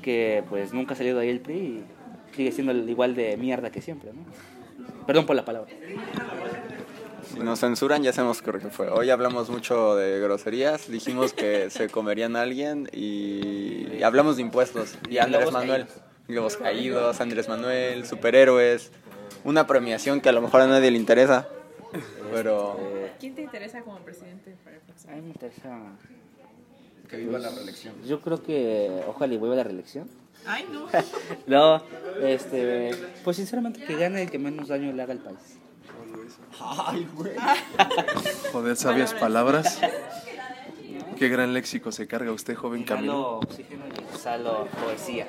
que 0.01 0.43
pues 0.49 0.73
nunca 0.73 0.93
ha 0.93 0.97
salido 0.97 1.17
de 1.17 1.23
ahí 1.23 1.29
el 1.29 1.39
PRI 1.39 1.55
y 1.55 1.83
sigue 2.35 2.51
siendo 2.51 2.73
igual 2.73 3.15
de 3.15 3.37
mierda 3.37 3.71
que 3.71 3.81
siempre, 3.81 4.11
¿no? 4.13 4.23
Perdón 5.05 5.25
por 5.25 5.35
la 5.35 5.45
palabra. 5.45 5.71
Si 7.31 7.39
nos 7.39 7.59
censuran, 7.59 8.03
ya 8.03 8.13
sabemos 8.13 8.41
qué 8.41 8.51
fue. 8.69 8.89
Hoy 8.89 9.09
hablamos 9.09 9.49
mucho 9.49 9.95
de 9.95 10.19
groserías, 10.19 10.89
dijimos 10.89 11.33
que 11.33 11.69
se 11.71 11.89
comerían 11.89 12.35
a 12.35 12.41
alguien 12.41 12.89
y, 12.91 13.87
y 13.97 14.03
hablamos 14.03 14.35
de 14.35 14.41
impuestos. 14.41 14.95
Y 15.09 15.17
Andrés 15.17 15.51
Manuel. 15.51 15.87
Globos 16.27 16.55
caídos, 16.57 17.19
Andrés 17.21 17.49
Manuel, 17.49 18.05
superhéroes. 18.05 18.91
Una 19.43 19.67
premiación 19.67 20.21
que 20.21 20.29
a 20.29 20.31
lo 20.31 20.41
mejor 20.41 20.61
a 20.61 20.67
nadie 20.67 20.89
le 20.91 20.97
interesa. 20.97 21.47
Pero 22.31 22.77
Eh, 22.79 23.11
¿Quién 23.19 23.35
te 23.35 23.41
interesa 23.41 23.81
como 23.81 23.99
presidente 23.99 24.55
para 24.63 24.77
el 24.77 24.81
próximo? 24.81 25.11
a 25.11 25.15
mí 25.15 25.21
me 25.21 25.27
interesa... 25.29 25.79
que 27.09 27.17
viva 27.17 27.37
la 27.39 27.49
reelección. 27.49 27.93
Yo 28.05 28.21
creo 28.21 28.41
que 28.41 29.03
ojalá 29.07 29.33
y 29.33 29.37
vuelva 29.37 29.55
la 29.57 29.63
reelección. 29.63 30.09
Ay, 30.45 30.65
no. 30.71 30.87
No, 31.47 31.83
este, 32.21 32.91
pues 33.23 33.37
sinceramente 33.37 33.83
que 33.85 33.95
gane 33.95 34.23
el 34.23 34.31
que 34.31 34.39
menos 34.39 34.69
daño 34.69 34.91
le 34.93 35.01
haga 35.03 35.13
al 35.13 35.19
país. 35.19 35.57
Joder, 38.51 38.75
sabias 38.75 39.13
palabras. 39.13 39.79
Qué 41.17 41.29
gran 41.29 41.53
léxico 41.53 41.91
se 41.91 42.07
carga 42.07 42.31
usted, 42.31 42.55
joven 42.55 42.83
Camilo. 42.83 43.37
Oxígeno 43.39 43.85
y 43.87 44.13
exhalo 44.13 44.67
poesía. 44.83 45.27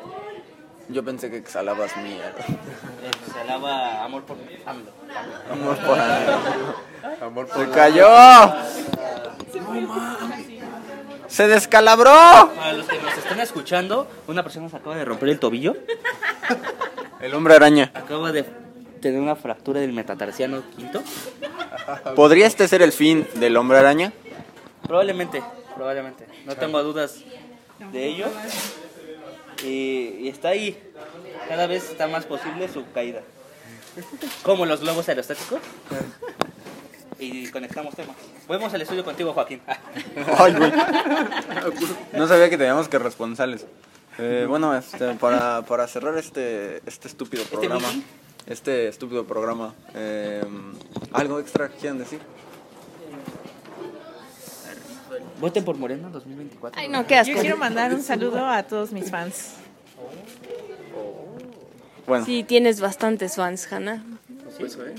Yo 0.88 1.04
pensé 1.04 1.30
que 1.30 1.36
exhalabas 1.38 1.96
mierda. 1.96 2.44
Exhalaba 3.26 4.04
amor 4.04 4.24
por 4.24 4.36
AMLO. 4.66 4.90
Amor 5.50 5.76
por 5.78 5.98
Amor 7.22 7.46
por 7.46 7.64
¡Se 7.64 7.70
cayó! 7.70 8.08
¡Se 11.26 11.48
descalabró! 11.48 12.50
Para 12.54 12.72
los 12.74 12.86
que 12.86 13.00
nos 13.00 13.16
están 13.16 13.40
escuchando, 13.40 14.08
una 14.26 14.42
persona 14.42 14.68
se 14.68 14.76
acaba 14.76 14.96
de 14.96 15.04
romper 15.04 15.30
el 15.30 15.38
tobillo. 15.38 15.76
El 17.20 17.34
hombre 17.34 17.54
araña. 17.54 17.90
Acaba 17.94 18.32
de 18.32 18.44
tener 19.04 19.20
una 19.20 19.36
fractura 19.36 19.80
del 19.80 19.92
metatarsiano 19.92 20.62
quinto. 20.74 21.02
¿Podría 22.16 22.46
este 22.46 22.66
ser 22.66 22.80
el 22.80 22.90
fin 22.90 23.26
del 23.34 23.54
hombre 23.58 23.76
araña? 23.76 24.14
Probablemente, 24.86 25.42
probablemente. 25.74 26.26
No 26.46 26.56
tengo 26.56 26.82
dudas 26.82 27.18
de 27.92 28.06
ello. 28.06 28.26
Y, 29.62 30.16
y 30.20 30.28
está 30.28 30.48
ahí. 30.48 30.82
Cada 31.48 31.66
vez 31.66 31.90
está 31.90 32.08
más 32.08 32.24
posible 32.24 32.66
su 32.68 32.90
caída. 32.92 33.20
Como 34.42 34.64
los 34.64 34.80
globos 34.80 35.06
aerostáticos. 35.10 35.60
Y 37.18 37.48
conectamos 37.48 37.94
temas. 37.94 38.16
Volvemos 38.48 38.72
al 38.72 38.80
estudio 38.80 39.04
contigo, 39.04 39.34
Joaquín. 39.34 39.60
Ay, 40.38 40.54
güey. 40.54 40.72
No 42.14 42.26
sabía 42.26 42.48
que 42.48 42.56
teníamos 42.56 42.88
que 42.88 42.98
responsales. 42.98 43.66
Eh, 44.18 44.46
bueno, 44.48 44.74
este, 44.74 45.12
para, 45.14 45.60
para 45.62 45.86
cerrar 45.88 46.16
este, 46.16 46.80
este 46.86 47.08
estúpido 47.08 47.44
programa, 47.44 47.80
meeting? 47.80 48.02
Este 48.46 48.88
estúpido 48.88 49.24
programa, 49.24 49.74
eh, 49.94 50.42
¿algo 51.12 51.38
extra 51.40 51.68
que 51.68 51.76
quieran 51.76 51.98
decir? 51.98 52.20
Voten 55.40 55.64
por 55.64 55.76
Moreno 55.76 56.10
2024. 56.10 56.80
Ay, 56.80 56.88
no, 56.88 57.06
qué 57.06 57.16
asco. 57.16 57.34
Yo 57.34 57.40
quiero 57.40 57.56
mandar 57.56 57.92
un 57.92 58.02
saludo 58.02 58.46
a 58.46 58.62
todos 58.62 58.92
mis 58.92 59.10
fans. 59.10 59.54
Bueno, 62.06 62.24
Sí, 62.24 62.44
tienes 62.44 62.80
bastantes 62.80 63.36
fans, 63.36 63.70
Hanna. 63.72 64.04
Pues, 64.58 64.76
¿eh? 64.76 64.94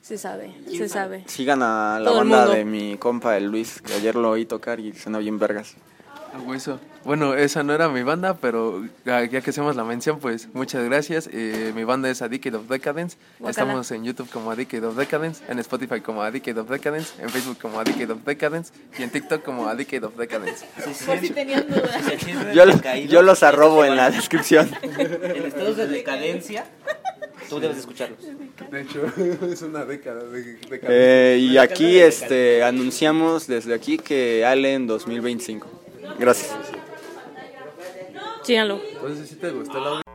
Se 0.00 0.16
sabe, 0.18 0.54
se 0.70 0.88
sabe. 0.88 1.24
sigan 1.26 1.62
a 1.64 1.98
la 1.98 2.10
Todo 2.10 2.18
banda 2.18 2.46
de 2.46 2.64
mi 2.64 2.96
compa 2.96 3.36
el 3.36 3.46
Luis, 3.46 3.82
que 3.82 3.92
ayer 3.94 4.14
lo 4.14 4.30
oí 4.30 4.46
tocar 4.46 4.78
y 4.78 4.92
suena 4.92 5.18
bien 5.18 5.38
vergas. 5.38 5.74
A 6.36 6.40
hueso. 6.40 6.78
Bueno, 7.04 7.34
esa 7.34 7.62
no 7.62 7.72
era 7.72 7.88
mi 7.88 8.02
banda, 8.02 8.36
pero 8.36 8.84
ya 9.06 9.24
ya 9.24 9.40
que 9.40 9.50
hacemos 9.50 9.74
la 9.74 9.84
mención, 9.84 10.18
pues 10.18 10.48
muchas 10.52 10.84
gracias. 10.84 11.30
Eh, 11.32 11.72
mi 11.74 11.84
banda 11.84 12.10
es 12.10 12.20
A 12.20 12.28
Decade 12.28 12.56
of 12.56 12.68
Decadence. 12.68 13.16
Estamos 13.48 13.90
en 13.92 14.04
YouTube 14.04 14.28
como 14.28 14.50
A 14.50 14.56
Decade 14.56 14.84
of 14.84 14.96
Decadence, 14.96 15.42
en 15.48 15.58
Spotify 15.60 16.00
como 16.00 16.22
A 16.22 16.30
Decade 16.30 16.60
of 16.60 16.68
Decadence, 16.68 17.14
en 17.22 17.30
Facebook 17.30 17.58
como 17.58 17.80
A 17.80 17.84
Decade 17.84 18.12
of 18.12 18.24
Decadence 18.24 18.72
y 18.98 19.02
en 19.04 19.10
TikTok 19.10 19.42
como 19.44 19.66
A 19.66 19.74
Decade 19.74 20.04
of 20.04 20.16
Decadence. 20.16 20.66
Por 21.06 21.18
si 21.18 21.30
tenían 21.30 21.66
dudas. 21.68 22.04
Se 22.04 22.18
sienten 22.18 23.08
Yo, 23.08 23.22
los 23.22 23.42
arrobo 23.42 23.84
en 23.84 23.96
la 23.96 24.10
descripción. 24.10 24.68
En 24.82 25.44
estados 25.46 25.76
de 25.78 25.86
decadencia, 25.86 26.66
tú 27.48 27.60
debes 27.60 27.78
escucharlos. 27.78 28.18
De 28.70 28.80
hecho, 28.82 29.06
es 29.50 29.62
una 29.62 29.86
década 29.86 30.24
de, 30.24 30.58
Eh, 30.82 31.38
y 31.40 31.56
aquí 31.56 31.98
este 31.98 32.62
anunciamos 32.62 33.46
desde 33.46 33.72
aquí 33.72 33.96
que 33.96 34.44
Allen 34.44 34.86
2025. 34.86 35.76
Gracias. 36.18 36.54
Síganlo. 38.42 38.80
Entonces, 38.92 39.28
si 39.28 39.36
te 39.36 39.50
gustó 39.50 39.78
el 39.78 39.84
audio? 39.84 40.05